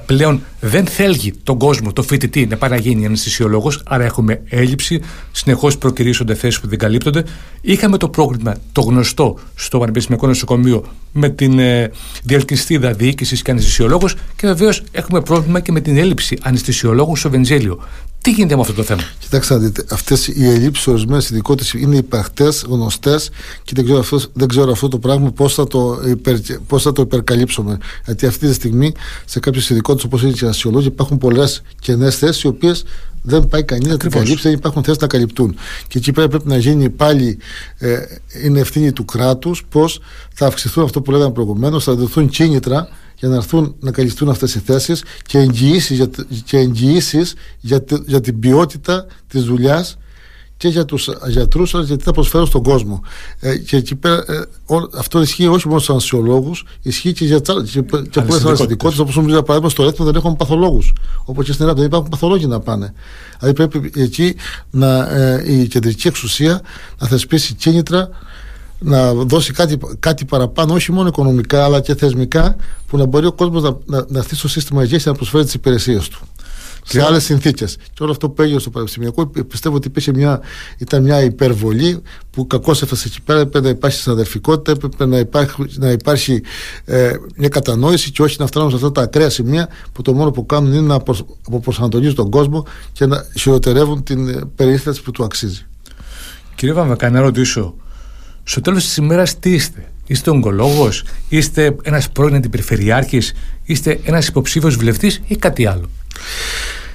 πλέον 0.07 0.43
δεν 0.61 0.87
θέλει 0.87 1.35
τον 1.43 1.59
κόσμο, 1.59 1.93
το 1.93 2.03
φοιτητή, 2.03 2.47
να 2.47 2.57
πάει 2.57 2.71
να 2.71 2.77
γίνει 2.77 3.07
αναισθησιολόγος, 3.07 3.83
άρα 3.85 4.05
έχουμε 4.05 4.43
έλλειψη, 4.49 5.01
συνεχώς 5.33 5.79
προκυρήσονται 5.79 6.35
θέσεις 6.35 6.61
που 6.61 6.69
δεν 6.69 6.79
καλύπτονται. 6.79 7.25
Είχαμε 7.61 7.97
το 7.97 8.09
πρόβλημα, 8.09 8.57
το 8.73 8.81
γνωστό 8.81 9.39
στο 9.55 9.79
Πανεπιστημιακό 9.79 10.27
Νοσοκομείο, 10.27 10.85
με 11.13 11.29
την 11.29 11.59
ε, 11.59 11.91
διαλκυστίδα 12.23 12.93
διοίκησης 12.93 13.43
και 13.43 13.51
αναισθησιολόγος 13.51 14.15
και 14.37 14.47
βεβαίως 14.47 14.83
έχουμε 14.93 15.21
πρόβλημα 15.21 15.61
και 15.61 15.73
με 15.73 15.81
την 15.81 15.97
έλλειψη 15.97 16.39
αναισθησιολόγου 16.43 17.17
στο 17.17 17.31
Βενζέλιο. 17.31 17.81
Τι 18.23 18.31
γίνεται 18.31 18.55
με 18.55 18.61
αυτό 18.61 18.73
το 18.73 18.83
θέμα; 18.83 19.03
Κοιτάξτε, 19.19 19.57
δείτε, 19.57 19.85
αυτές 19.91 20.27
οι 20.27 20.49
ελλείψεις 20.49 20.87
ορισμένες 20.87 21.31
ειδικότητες 21.31 21.73
είναι 21.73 21.97
υπαρκτές, 21.97 22.65
γνωστές 22.69 23.31
και 23.63 23.73
δεν 23.75 23.85
ξέρω, 23.85 23.99
αυτό, 23.99 24.21
δεν 24.33 24.49
ξέρω 24.49 24.71
αυτό 24.71 24.89
το 24.89 24.99
πράγμα 24.99 25.31
πώς 25.31 25.55
θα, 25.55 25.67
το 25.67 26.03
υπερ, 26.09 26.37
πώς 26.67 26.83
θα 26.83 26.93
το 26.93 27.03
υπερκαλύψουμε. 27.03 27.79
Γιατί 28.05 28.27
αυτή 28.27 28.47
τη 28.47 28.55
στιγμή 28.55 28.93
σε 29.25 29.41
κάποιες 29.41 29.71
ειδικότητες 29.71 30.05
όπως 30.05 30.23
είναι 30.23 30.33
οι 30.43 30.47
ασιολόγοι 30.47 30.87
υπάρχουν 30.87 31.19
πολλές 31.19 31.63
κενές 31.81 32.17
θέσεις 32.17 32.43
οι 32.43 32.47
οποίες 32.47 32.85
δεν 33.23 33.49
πάει 33.49 33.65
κανείς 33.65 33.89
να 33.89 33.97
την 33.97 34.11
καλύψει, 34.11 34.43
δεν 34.43 34.53
υπάρχουν 34.53 34.83
θέσεις 34.85 35.01
να 35.01 35.07
καλυπτούν. 35.07 35.57
Και 35.89 35.99
εκεί 35.99 36.13
πέρα 36.13 36.29
πρέπει 36.29 36.49
να 36.49 36.57
γίνει 36.57 36.91
πάλι, 36.91 37.39
ε, 37.79 37.99
είναι 38.45 38.61
ευθύνη 38.61 38.93
του 38.93 39.05
κράτους 39.05 39.65
πώς 39.69 40.01
θα 40.35 40.47
αυξηθούν 40.47 40.85
αυτό 40.85 41.03
που 41.03 41.11
λέγαμε 41.11 41.33
προηγουμένως, 41.33 41.85
θα 41.85 41.95
δοθούν 41.95 42.29
κίνητρα 42.29 42.89
για 43.19 43.29
να 43.29 43.37
έρθουν 43.37 43.75
να 43.81 43.91
καλυφθούν 43.91 44.29
αυτές 44.29 44.55
οι 44.55 44.59
θέσεις 44.59 45.05
και 45.27 45.39
εγγυήσεις 45.39 45.97
για, 45.97 46.11
και 46.45 46.59
εγγυήσεις 46.59 47.35
για, 47.61 47.85
για 48.07 48.21
την 48.21 48.39
ποιότητα 48.39 49.07
της 49.29 49.43
δουλειάς 49.43 49.97
και 50.63 50.69
για 50.69 50.85
τους 50.85 51.09
γιατρούς, 51.29 51.75
αλλά 51.75 51.85
γιατί 51.85 52.03
θα 52.03 52.13
προσφέρουν 52.13 52.47
στον 52.47 52.63
κόσμο. 52.63 53.03
Ε, 53.41 53.57
και 53.57 53.77
εκεί 53.77 53.95
πέρα, 53.95 54.17
ε, 54.17 54.43
αυτό 54.99 55.21
ισχύει 55.21 55.47
όχι 55.47 55.69
μόνο 55.69 55.81
στους 55.81 55.95
ανσιολόγου, 55.95 56.53
ισχύει 56.83 57.13
και 57.13 57.25
για, 57.25 57.41
και, 57.41 57.83
και 58.11 58.21
πολλές 58.21 58.45
άλλες 58.45 58.61
ειδικότητες. 58.61 58.99
Όπως 58.99 59.15
για 59.15 59.43
παράδειγμα 59.43 59.69
στο 59.69 59.85
Ρέθμο 59.85 60.05
δεν 60.05 60.15
έχουμε 60.15 60.35
παθολόγους. 60.35 60.93
Όπως 61.25 61.45
και 61.45 61.53
στην 61.53 61.65
Ελλάδα 61.65 61.81
δεν 61.81 61.89
υπάρχουν 61.89 62.09
παθολόγοι 62.11 62.47
να 62.47 62.61
πάνε. 62.61 62.95
Δηλαδή 63.39 63.55
πρέπει 63.55 64.01
εκεί 64.03 64.37
να, 64.71 65.19
ε, 65.19 65.53
η 65.53 65.67
κεντρική 65.67 66.09
εξουσία 66.09 66.61
να 66.99 67.07
θεσπίσει 67.07 67.55
κίνητρα 67.55 68.09
να 68.79 69.13
δώσει 69.13 69.53
κάτι, 69.53 69.79
κάτι 69.99 70.25
παραπάνω, 70.25 70.75
όχι 70.75 70.93
μόνο 70.93 71.09
οικονομικά 71.09 71.65
αλλά 71.65 71.81
και 71.81 71.95
θεσμικά, 71.95 72.57
που 72.87 72.97
να 72.97 73.07
μπορεί 73.07 73.27
ο 73.27 73.33
κόσμος 73.33 73.63
να, 73.63 73.77
να, 73.87 74.05
να 74.09 74.23
στο 74.23 74.49
σύστημα 74.49 74.83
υγείας 74.83 75.03
και 75.03 75.09
να 75.09 75.15
προσφέρει 75.15 75.45
τις 75.45 75.55
υπηρεσίες 75.55 76.09
του. 76.09 76.21
Και 76.83 76.99
σε 76.99 77.05
άλλες 77.05 77.25
συνθήκες. 77.25 77.77
Και 77.77 78.03
όλο 78.03 78.11
αυτό 78.11 78.31
που 78.31 78.43
έγινε 78.43 78.59
στο 78.59 78.71
Πανεπιστημιακό 78.71 79.27
πιστεύω 79.27 79.77
ότι 79.77 79.87
υπήρχε 79.87 80.13
μια, 80.13 80.41
ήταν 80.79 81.03
μια 81.03 81.23
υπερβολή 81.23 82.03
που 82.31 82.47
κακώ 82.47 82.71
έφτασε 82.71 83.09
εκεί 83.09 83.23
πέρα. 83.23 83.41
Έπρεπε 83.41 83.67
να 83.67 83.69
υπάρχει 83.69 83.99
συναδελφικότητα, 83.99 84.71
έπρεπε 84.71 85.07
να 85.07 85.19
υπάρχει, 85.19 85.65
να 85.75 85.91
υπάρχει 85.91 86.43
ε, 86.85 87.13
μια 87.37 87.49
κατανόηση 87.49 88.11
και 88.11 88.23
όχι 88.23 88.37
να 88.39 88.47
φτάνουμε 88.47 88.71
σε 88.71 88.77
αυτά 88.77 88.93
τα 88.93 89.03
ακραία 89.03 89.31
σημεία 89.31 89.69
που 89.93 90.03
το 90.03 90.13
μόνο 90.13 90.31
που 90.31 90.47
κάνουν 90.47 90.73
είναι 90.73 90.87
να 90.87 90.95
αποπροσανατολίζουν 91.47 92.15
τον 92.15 92.31
κόσμο 92.31 92.67
και 92.93 93.07
να 93.07 93.25
χειροτερεύουν 93.39 94.03
την 94.03 94.29
ε, 94.29 94.41
περίσταση 94.57 95.03
που 95.03 95.11
του 95.11 95.25
αξίζει. 95.25 95.67
Κύριε 96.55 96.75
Βαμβακά, 96.75 97.11
να 97.11 97.21
ρωτήσω, 97.21 97.75
στο 98.43 98.61
τέλος 98.61 98.85
της 98.85 98.97
ημέρας 98.97 99.39
τι 99.39 99.51
είστε; 99.51 99.87
Είστε 100.07 100.31
ογκολόγος, 100.31 101.05
είστε 101.29 101.77
ένας 101.83 102.11
πρώην 102.11 102.35
αντιπεριφερειάρχης, 102.35 103.33
είστε 103.65 104.01
ένας 104.05 104.29
υποψήφιος 104.29 104.77
βουλευτής 104.77 105.21
ή 105.27 105.37
κάτι 105.37 105.67
άλλο; 105.67 105.91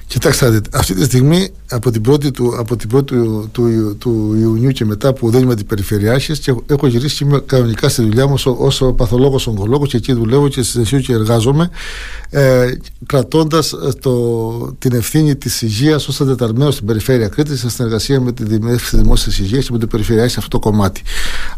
Κοιτάξτε, 0.08 0.60
αυτή 0.72 0.94
τη 0.94 1.04
στιγμή 1.04 1.52
από 1.70 1.90
την 1.90 2.02
1η 2.06 2.32
του, 2.32 2.54
από 2.58 2.76
την 2.76 2.88
πρώτη 2.88 3.14
του, 3.14 3.48
του, 3.52 3.96
του, 3.98 4.36
Ιουνίου 4.40 4.70
και 4.70 4.84
μετά 4.84 5.12
που 5.12 5.30
δεν 5.30 5.42
είμαι 5.42 5.52
αντιπεριφερειάρχης 5.52 6.38
και 6.38 6.54
έχω 6.66 6.86
γυρίσει 6.86 7.24
και 7.24 7.40
κανονικά 7.46 7.88
στη 7.88 8.02
δουλειά 8.02 8.26
μου 8.26 8.34
ως 8.44 8.92
παθολόγος 8.96 9.46
ογκολόγος 9.46 9.88
και 9.88 9.96
εκεί 9.96 10.12
δουλεύω 10.12 10.48
και 10.48 10.62
συνεχίζω 10.62 11.02
και 11.02 11.12
εργάζομαι, 11.12 11.70
ε, 12.30 12.70
κρατώντας 13.06 13.72
ε, 13.72 13.90
την 14.78 14.92
ευθύνη 14.92 15.36
της 15.36 15.62
υγείας 15.62 16.08
ως 16.08 16.20
αντεταλμένο 16.20 16.70
στην 16.70 16.86
περιφέρεια 16.86 17.28
Κρήτη 17.28 17.56
σε 17.56 17.70
συνεργασία 17.70 18.20
με 18.20 18.32
τη 18.32 18.44
Δημόσια 18.92 19.32
Υγεία 19.40 19.60
και 19.60 19.68
με 19.70 19.78
την 19.78 19.88
Περιφερειάρχη 19.88 20.32
σε 20.32 20.38
αυτό 20.38 20.58
το 20.58 20.70
κομμάτι. 20.70 21.02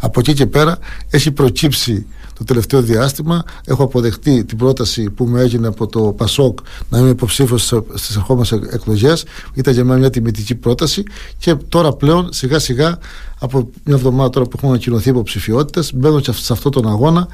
Από 0.00 0.20
εκεί 0.20 0.32
και 0.32 0.46
πέρα 0.46 0.78
έχει 1.10 1.30
προκύψει 1.30 2.06
το 2.40 2.46
τελευταίο 2.46 2.82
διάστημα. 2.82 3.44
Έχω 3.64 3.82
αποδεχτεί 3.82 4.44
την 4.44 4.58
πρόταση 4.58 5.10
που 5.10 5.24
μου 5.24 5.36
έγινε 5.36 5.66
από 5.66 5.86
το 5.86 6.00
ΠΑΣΟΚ 6.00 6.58
να 6.88 6.98
είμαι 6.98 7.08
υποψήφιος 7.08 7.74
στις 7.94 8.16
ερχόμενες 8.16 8.52
εκλογές. 8.52 9.24
Ήταν 9.54 9.74
για 9.74 9.84
μένα 9.84 9.99
μια 10.00 10.10
τιμητική 10.10 10.54
πρόταση 10.54 11.02
και 11.38 11.54
τώρα 11.54 11.92
πλέον 11.92 12.32
σιγά 12.32 12.58
σιγά 12.58 12.98
από 13.42 13.70
μια 13.84 13.96
εβδομάδα 13.96 14.30
τώρα 14.30 14.46
που 14.46 14.52
έχουν 14.56 14.68
ανακοινωθεί 14.68 15.08
υποψηφιότητες, 15.08 15.94
μπαίνω 15.94 16.20
και 16.20 16.32
σε 16.32 16.52
αυτόν 16.52 16.72
τον 16.72 16.88
αγώνα, 16.88 17.28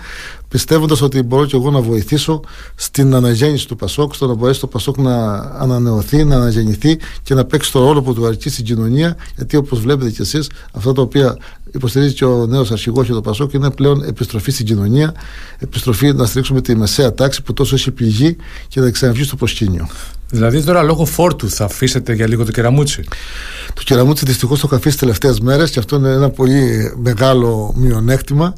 πιστεύοντας 0.49 1.01
ότι 1.01 1.23
μπορώ 1.23 1.47
και 1.47 1.57
εγώ 1.57 1.71
να 1.71 1.81
βοηθήσω 1.81 2.41
στην 2.75 3.15
αναγέννηση 3.15 3.69
του 3.69 3.77
Πασόκ, 3.77 4.15
στο 4.15 4.27
να 4.27 4.35
μπορέσει 4.35 4.61
το 4.61 4.67
Πασόκ 4.67 4.97
να 4.97 5.35
ανανεωθεί, 5.39 6.25
να 6.25 6.37
αναγεννηθεί 6.37 6.99
και 7.23 7.35
να 7.35 7.45
παίξει 7.45 7.73
το 7.73 7.81
ρόλο 7.81 8.03
που 8.03 8.15
του 8.15 8.27
αρκεί 8.27 8.49
στην 8.49 8.65
κοινωνία. 8.65 9.17
Γιατί 9.37 9.57
όπως 9.57 9.81
βλέπετε 9.81 10.11
κι 10.11 10.21
εσείς, 10.21 10.51
αυτά 10.73 10.93
τα 10.93 11.03
οποία 11.03 11.37
υποστηρίζει 11.75 12.15
και 12.15 12.25
ο 12.25 12.47
νέος 12.47 12.71
αρχηγός 12.71 13.07
και 13.07 13.13
το 13.13 13.21
Πασόκ 13.21 13.53
είναι 13.53 13.71
πλέον 13.71 14.03
επιστροφή 14.03 14.51
στην 14.51 14.67
κοινωνία, 14.67 15.15
επιστροφή 15.59 16.13
να 16.13 16.27
στηρίξουμε 16.27 16.61
τη 16.61 16.77
μεσαία 16.77 17.15
τάξη 17.15 17.43
που 17.43 17.53
τόσο 17.53 17.75
έχει 17.75 17.91
πληγεί 17.91 18.37
και 18.69 18.81
να 18.81 18.91
ξαναβγεί 18.91 19.23
στο 19.23 19.37
προσκήνιο. 19.37 19.89
Δηλαδή 20.31 20.63
τώρα 20.63 20.83
λόγω 20.83 21.05
φόρτου 21.05 21.51
θα 21.51 21.65
αφήσετε 21.65 22.15
για 22.15 22.29
λίγο 22.29 22.45
το 22.45 22.51
κεραμούτσι; 22.53 23.05
Το 23.75 23.83
κεραμούτσι 23.85 24.25
δυστυχώς 24.25 24.61
το 24.61 24.67
έχω 24.67 24.77
αφήσει 24.77 24.99
τελευταίες 24.99 25.41
μέρες 25.41 25.71
και 25.71 25.79
αυτό 25.79 25.97
είναι 25.97 26.11
ένα 26.11 26.31
πολύ 26.31 26.93
μεγάλο 27.03 27.75
μειονέκτημα 27.77 28.55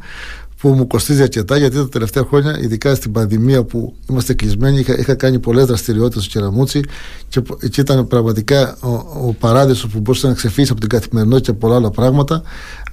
που 0.61 0.68
μου 0.68 0.87
κοστίζει 0.87 1.23
αρκετά 1.23 1.57
γιατί 1.57 1.77
τα 1.77 1.88
τελευταία 1.88 2.25
χρόνια, 2.25 2.59
ειδικά 2.61 2.94
στην 2.94 3.12
πανδημία 3.12 3.64
που 3.64 3.94
είμαστε 4.11 4.35
κλεισμένοι, 4.35 4.79
είχα, 4.79 4.99
είχα 4.99 5.14
κάνει 5.14 5.38
πολλές 5.38 5.64
δραστηριότητες 5.64 6.25
στο 6.25 6.38
Κεραμούτσι 6.38 6.81
και 7.29 7.42
εκεί 7.61 7.81
ήταν 7.81 8.07
πραγματικά 8.07 8.77
ο, 8.81 8.88
ο 9.27 9.35
παράδεισος 9.38 9.90
που 9.90 10.01
μπορούσε 10.01 10.27
να 10.27 10.33
ξεφύγεις 10.33 10.71
από 10.71 10.81
την 10.81 10.88
καθημερινότητα 10.88 11.53
και 11.53 11.59
πολλά 11.59 11.77
άλλα 11.77 11.90
πράγματα. 11.90 12.42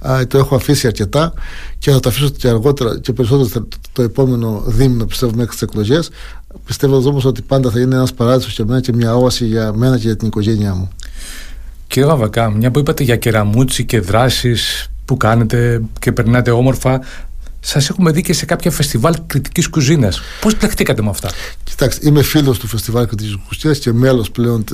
Α, 0.00 0.26
το 0.26 0.38
έχω 0.38 0.54
αφήσει 0.54 0.86
αρκετά 0.86 1.32
και 1.78 1.90
θα 1.90 2.00
το 2.00 2.08
αφήσω 2.08 2.28
και 2.28 2.48
αργότερα 2.48 2.98
και 3.00 3.12
περισσότερο 3.12 3.48
το, 3.48 3.68
το 3.92 4.02
επόμενο 4.02 4.62
δίμηνο, 4.66 5.04
πιστεύω, 5.04 5.32
μέχρι 5.34 5.50
τις 5.50 5.62
εκλογές. 5.62 6.10
Πιστεύω 6.64 6.96
όμως 6.96 7.24
ότι 7.24 7.42
πάντα 7.42 7.70
θα 7.70 7.80
είναι 7.80 7.94
ένας 7.94 8.14
παράδεισος 8.14 8.54
για 8.54 8.64
μένα 8.64 8.80
και 8.80 8.92
μια 8.92 9.16
όαση 9.16 9.46
για 9.46 9.72
μένα 9.72 9.96
και 9.96 10.06
για 10.06 10.16
την 10.16 10.26
οικογένειά 10.26 10.74
μου. 10.74 10.88
Κύριε 11.86 12.08
Βαβακά, 12.08 12.50
μια 12.50 12.70
που 12.70 12.78
είπατε 12.78 13.02
για 13.02 13.16
κεραμούτσι 13.16 13.84
και 13.84 14.00
δράσεις 14.00 14.90
που 15.04 15.16
κάνετε 15.16 15.82
και 15.98 16.12
περνάτε 16.12 16.50
όμορφα, 16.50 17.00
σας 17.68 17.88
έχουμε 17.88 18.10
δει 18.10 18.22
και 18.22 18.32
σε 18.32 18.44
κάποια 18.44 18.70
φεστιβάλ 18.70 19.14
κριτικής 19.26 19.68
κουζίνας. 19.68 20.20
Πώς 20.40 20.56
πλεχτήκατε 20.56 21.02
με 21.02 21.08
αυτά; 21.08 21.30
Κοιτάξτε, 21.64 22.08
είμαι 22.08 22.22
φίλος 22.22 22.58
του 22.58 22.66
φεστιβάλ 22.66 23.06
κριτικής 23.06 23.36
κουζίνας 23.48 23.78
και 23.78 23.92
μέλος 23.92 24.30
πλέον 24.30 24.64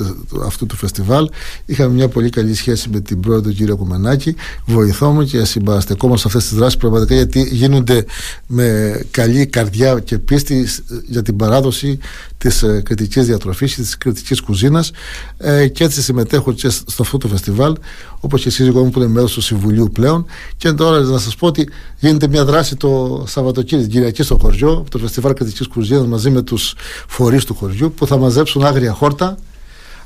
αυτού 0.45 0.65
του 0.65 0.75
φεστιβάλ. 0.75 1.29
Είχαμε 1.65 1.93
μια 1.93 2.07
πολύ 2.07 2.29
καλή 2.29 2.53
σχέση 2.53 2.89
με 2.89 2.99
την 2.99 3.19
πρόεδρο 3.19 3.51
κύριο 3.51 3.77
Κουμενάκη. 3.77 4.35
Βοηθόμουν 4.65 5.25
και 5.25 5.45
συμπαραστεκόμαστε 5.45 6.29
σε 6.29 6.37
αυτές 6.37 6.49
τις 6.49 6.57
δράσεις 6.57 6.77
πραγματικά 6.77 7.15
γιατί 7.15 7.41
γίνονται 7.41 8.05
με 8.47 8.99
καλή 9.11 9.45
καρδιά 9.45 9.99
και 9.99 10.17
πίστη 10.17 10.67
για 11.07 11.21
την 11.21 11.35
παράδοση 11.35 11.97
της 12.43 12.63
ε, 12.63 12.81
κριτικής 12.85 13.25
διατροφής, 13.25 13.75
της 13.75 13.97
κριτικής 13.97 14.41
κουζίνας. 14.41 14.91
Ε, 15.37 15.67
και 15.67 15.83
έτσι 15.83 16.01
συμμετέχω 16.01 16.53
και 16.53 16.69
στο 16.69 17.01
αυτό 17.03 17.17
το 17.17 17.27
φεστιβάλ, 17.27 17.75
όπως 18.19 18.41
και 18.41 18.63
η 18.63 18.69
μου 18.69 18.89
που 18.89 18.99
είναι 18.99 19.07
μέλο 19.07 19.27
του 19.27 19.41
Συμβουλίου 19.41 19.89
πλέον. 19.93 20.25
Και 20.57 20.71
τώρα 20.71 20.99
να 20.99 21.19
σας 21.19 21.35
πω 21.35 21.47
ότι 21.47 21.69
γίνεται 21.99 22.27
μια 22.27 22.45
δράση 22.45 22.75
το 22.75 23.23
Σαββατοκύριακο, 23.27 23.87
την 23.87 23.91
Κυριακή 23.91 24.23
στο 24.23 24.37
χωριό, 24.41 24.85
το 24.89 24.97
Φεστιβάλ 24.97 25.33
Κριτικής 25.33 25.67
Κουζίνας 25.67 26.05
μαζί 26.05 26.29
με 26.29 26.41
τους 26.41 26.75
φορείς 27.07 27.45
του 27.45 27.53
χωριού, 27.53 27.93
που 27.93 28.07
θα 28.07 28.17
μαζέψουν 28.17 28.65
άγρια 28.65 28.91
χόρτα 28.91 29.37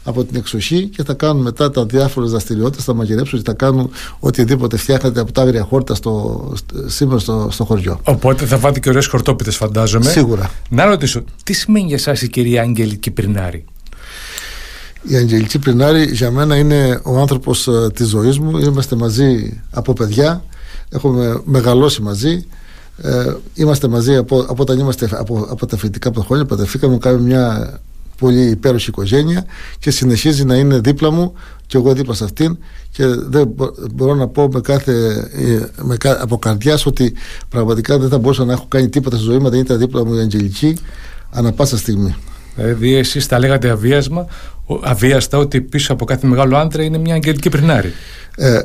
από 0.08 0.24
την 0.24 0.36
εξοχή 0.36 0.86
και 0.86 1.04
θα 1.04 1.13
κάνουν 1.13 1.41
μετά 1.41 1.72
τα 1.72 1.86
διάφορες 1.86 2.30
δραστηριότητες, 2.30 2.84
θα 2.84 2.93
μαγειρέψουν 2.93 3.39
και 3.39 3.50
θα 3.50 3.54
κάνουν 3.54 3.89
οτιδήποτε 4.20 4.78
φτιάχνεται 4.78 5.20
από 5.20 5.32
τα 5.32 5.41
άγρια 5.41 5.63
χόρτα 5.63 5.96
στο, 5.96 6.54
σήμερα 6.86 7.20
στο, 7.20 7.48
στο 7.52 7.63
χωριό. 7.65 8.00
Οπότε 8.04 8.46
θα 8.46 8.58
βάλετε 8.58 8.80
και 8.80 8.89
ωραίες 8.89 9.08
χορτόπιτες, 9.08 9.56
φαντάζομαι. 9.56 10.10
Σίγουρα. 10.10 10.52
Να 10.70 10.86
ρωτήσω, 10.86 11.24
τι 11.43 11.54
σημαίνει 11.54 11.86
για 11.86 11.96
εσάς 11.96 12.22
η 12.22 12.30
κυρία 12.30 12.62
Αγγελική 12.62 13.12
Πρινάρη. 13.12 13.65
Η 15.04 15.15
Αγγελική 15.15 15.60
Πρινάρη 15.60 16.04
για 16.12 16.32
μένα 16.32 16.56
είναι 16.56 17.00
ο 17.04 17.20
άνθρωπος 17.20 17.67
ε, 17.67 17.89
της 17.93 18.08
ζωής 18.08 18.39
μου. 18.39 18.58
Είμαστε 18.58 18.96
μαζί 18.96 19.62
από 19.72 19.93
παιδιά. 19.93 20.43
Έχουμε 20.89 21.41
μεγαλώσει 21.46 22.02
μαζί. 22.02 22.46
Ε, 23.02 23.34
είμαστε 23.54 23.88
μαζί 23.88 24.15
από, 24.15 24.39
από 24.39 24.62
όταν 24.62 24.80
είμαστε 24.80 25.10
από, 25.12 25.48
από 25.50 25.65
τα 25.65 25.78
φοιτητικά 25.78 26.12
χρόνια. 26.26 26.46
Πατεφήκαμε, 26.46 26.98
κάνουμε 26.98 27.24
μια 27.24 27.80
πολύ 28.17 28.41
υπέροχη 28.41 28.89
οικογένεια 28.89 29.45
και 29.80 29.91
συνεχίζει 29.91 30.45
να 30.45 30.56
είναι 30.56 30.80
δίπλα 30.80 31.12
μου 31.12 31.34
και 31.67 31.77
εγώ 31.77 31.93
δίπλα 31.93 32.13
σε 32.13 32.23
αυτήν 32.23 32.58
και 32.91 33.06
δεν 33.06 33.53
μπορώ 33.93 34.15
να 34.15 34.27
πω 34.27 34.47
με 34.53 34.62
κάθε, 34.62 34.91
ε, 35.34 35.84
με, 35.84 35.97
από 36.19 36.38
καρδιάς 36.38 36.86
ότι 36.86 37.13
πραγματικά 37.49 37.97
δεν 37.97 38.10
θα 38.10 38.17
μπορούσα 38.17 38.45
να 38.45 38.53
έχω 38.53 38.65
κάνει 38.67 38.89
τίποτα 38.89 39.15
στη 39.15 39.25
ζωή 39.25 39.38
μου 39.38 39.49
δεν 39.49 39.60
ήταν 39.60 39.77
δίπλα 39.77 40.06
μου 40.06 40.13
η 40.13 40.19
Αγγελική 40.19 40.77
ανα 41.32 41.51
πάσα 41.51 41.77
στιγμή. 41.77 42.15
Δηλαδή 42.56 42.95
εσείς 42.95 43.27
τα 43.27 43.39
λέγατε 43.39 43.69
αβίασμα, 43.69 44.27
αβίαστα 44.82 45.38
ότι 45.38 45.62
πίσω 45.62 45.93
από 45.93 46.06
κάθε 46.06 46.27
μεγάλο 46.27 46.58
άντρα 46.58 46.84
είναι 46.84 46.97
μια 46.97 47.13
αγγελική 47.13 47.49
πρινάρη. 47.49 47.93
Ε, 48.36 48.60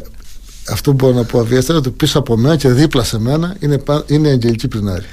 αυτό 0.69 0.91
που 0.91 0.97
μπορώ 0.97 1.15
να 1.17 1.25
πω 1.25 1.39
αβίαστα 1.39 1.73
είναι 1.73 1.81
ότι 1.87 1.91
πίσω 1.91 2.19
από 2.19 2.37
μένα 2.37 2.57
και 2.57 2.69
δίπλα 2.69 3.05
σε 3.05 3.21
μένα 3.21 3.57
είναι, 3.61 3.83
είναι 4.07 4.29
η 4.29 4.31
αγγελική 4.31 4.69
πρινάρη. 4.69 5.05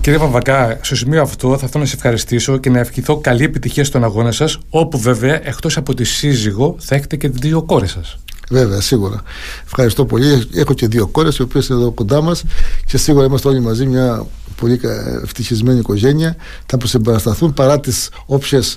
Κύριε 0.00 0.18
Βαμβακά, 0.18 0.78
στο 0.82 0.96
σημείο 0.96 1.22
αυτό 1.22 1.58
θα 1.58 1.66
θέλω 1.66 1.82
να 1.82 1.88
σε 1.88 1.96
ευχαριστήσω 1.96 2.56
και 2.56 2.70
να 2.70 2.78
ευχηθώ 2.78 3.16
καλή 3.16 3.44
επιτυχία 3.44 3.84
στον 3.84 4.04
αγώνα 4.04 4.32
σας, 4.32 4.58
όπου 4.70 4.98
βέβαια 4.98 5.48
εκτός 5.48 5.76
από 5.76 5.94
τη 5.94 6.04
σύζυγο 6.04 6.76
θα 6.78 6.94
έχετε 6.94 7.16
και 7.16 7.28
δύο 7.28 7.62
κόρες 7.62 7.90
σας. 7.90 8.18
Βέβαια, 8.50 8.80
σίγουρα. 8.80 9.22
Ευχαριστώ 9.64 10.04
πολύ. 10.04 10.48
Έχω 10.54 10.74
και 10.74 10.86
δύο 10.86 11.06
κόρες, 11.06 11.36
οι 11.36 11.42
οποίες 11.42 11.68
είναι 11.68 11.78
εδώ 11.78 11.90
κοντά 11.90 12.22
μας 12.22 12.44
και 12.86 12.98
σίγουρα 12.98 13.24
είμαστε 13.26 13.48
όλοι 13.48 13.60
μαζί 13.60 13.86
μια 13.86 14.26
πολύ 14.56 14.80
ευτυχισμένη 15.22 15.78
οικογένεια. 15.78 16.36
Θα 16.66 16.76
προσεμπαρασταθούν 16.76 17.54
παρά 17.54 17.80
τις 17.80 18.08
όποιες 18.26 18.76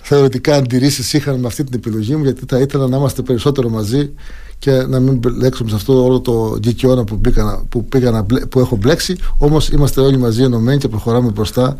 θεωρητικά 0.00 0.54
αντιρρήσεις 0.54 1.12
είχαν 1.12 1.40
με 1.40 1.46
αυτή 1.46 1.64
την 1.64 1.74
επιλογή 1.74 2.16
μου, 2.16 2.24
γιατί 2.24 2.42
θα 2.48 2.58
ήθελα 2.58 2.88
να 2.88 2.96
είμαστε 2.96 3.22
περισσότερο 3.22 3.68
μαζί 3.68 4.10
και 4.58 4.70
να 4.70 5.00
μην 5.00 5.14
μπλέξουμε 5.14 5.68
σε 5.68 5.74
αυτό 5.74 6.04
όλο 6.04 6.20
το 6.20 6.56
γκικιόνα 6.58 7.04
που, 7.04 7.20
που, 7.68 7.84
πήγα 7.84 8.24
που 8.48 8.60
έχω 8.60 8.76
μπλέξει. 8.76 9.16
Όμως 9.38 9.68
είμαστε 9.68 10.00
όλοι 10.00 10.18
μαζί 10.18 10.42
ενωμένοι 10.42 10.78
και 10.78 10.88
προχωράμε 10.88 11.30
μπροστά 11.30 11.76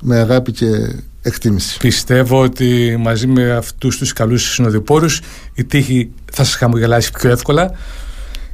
με 0.00 0.18
αγάπη 0.18 0.52
και 0.52 0.66
εκτίμηση. 1.22 1.78
Πιστεύω 1.78 2.40
ότι 2.40 2.96
μαζί 3.00 3.26
με 3.26 3.50
αυτούς 3.52 3.98
τους 3.98 4.12
καλούς 4.12 4.52
συνοδοιπόρους 4.52 5.20
η 5.54 5.64
τύχη 5.64 6.10
θα 6.32 6.44
σας 6.44 6.54
χαμογελάσει 6.54 7.12
πιο 7.12 7.30
εύκολα. 7.30 7.70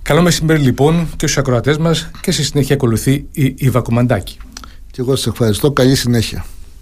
Καλό 0.02 0.22
μεσημέρι 0.22 0.61
λοιπόν 0.61 1.09
και 1.16 1.26
στους 1.26 1.38
ακροατές 1.38 1.79
μας 1.79 2.11
και 2.20 2.31
στη 2.31 2.42
συνέχεια 2.42 2.74
ακολουθεί 2.74 3.26
η 3.33 3.55
Ιβα 3.57 3.81
Κουμαντάκη. 3.81 4.37
Και 4.90 5.00
εγώ 5.00 5.16
σας 5.16 5.26
ευχαριστώ. 5.26 5.72
Καλή 5.72 5.94
συνέχεια. 5.94 6.44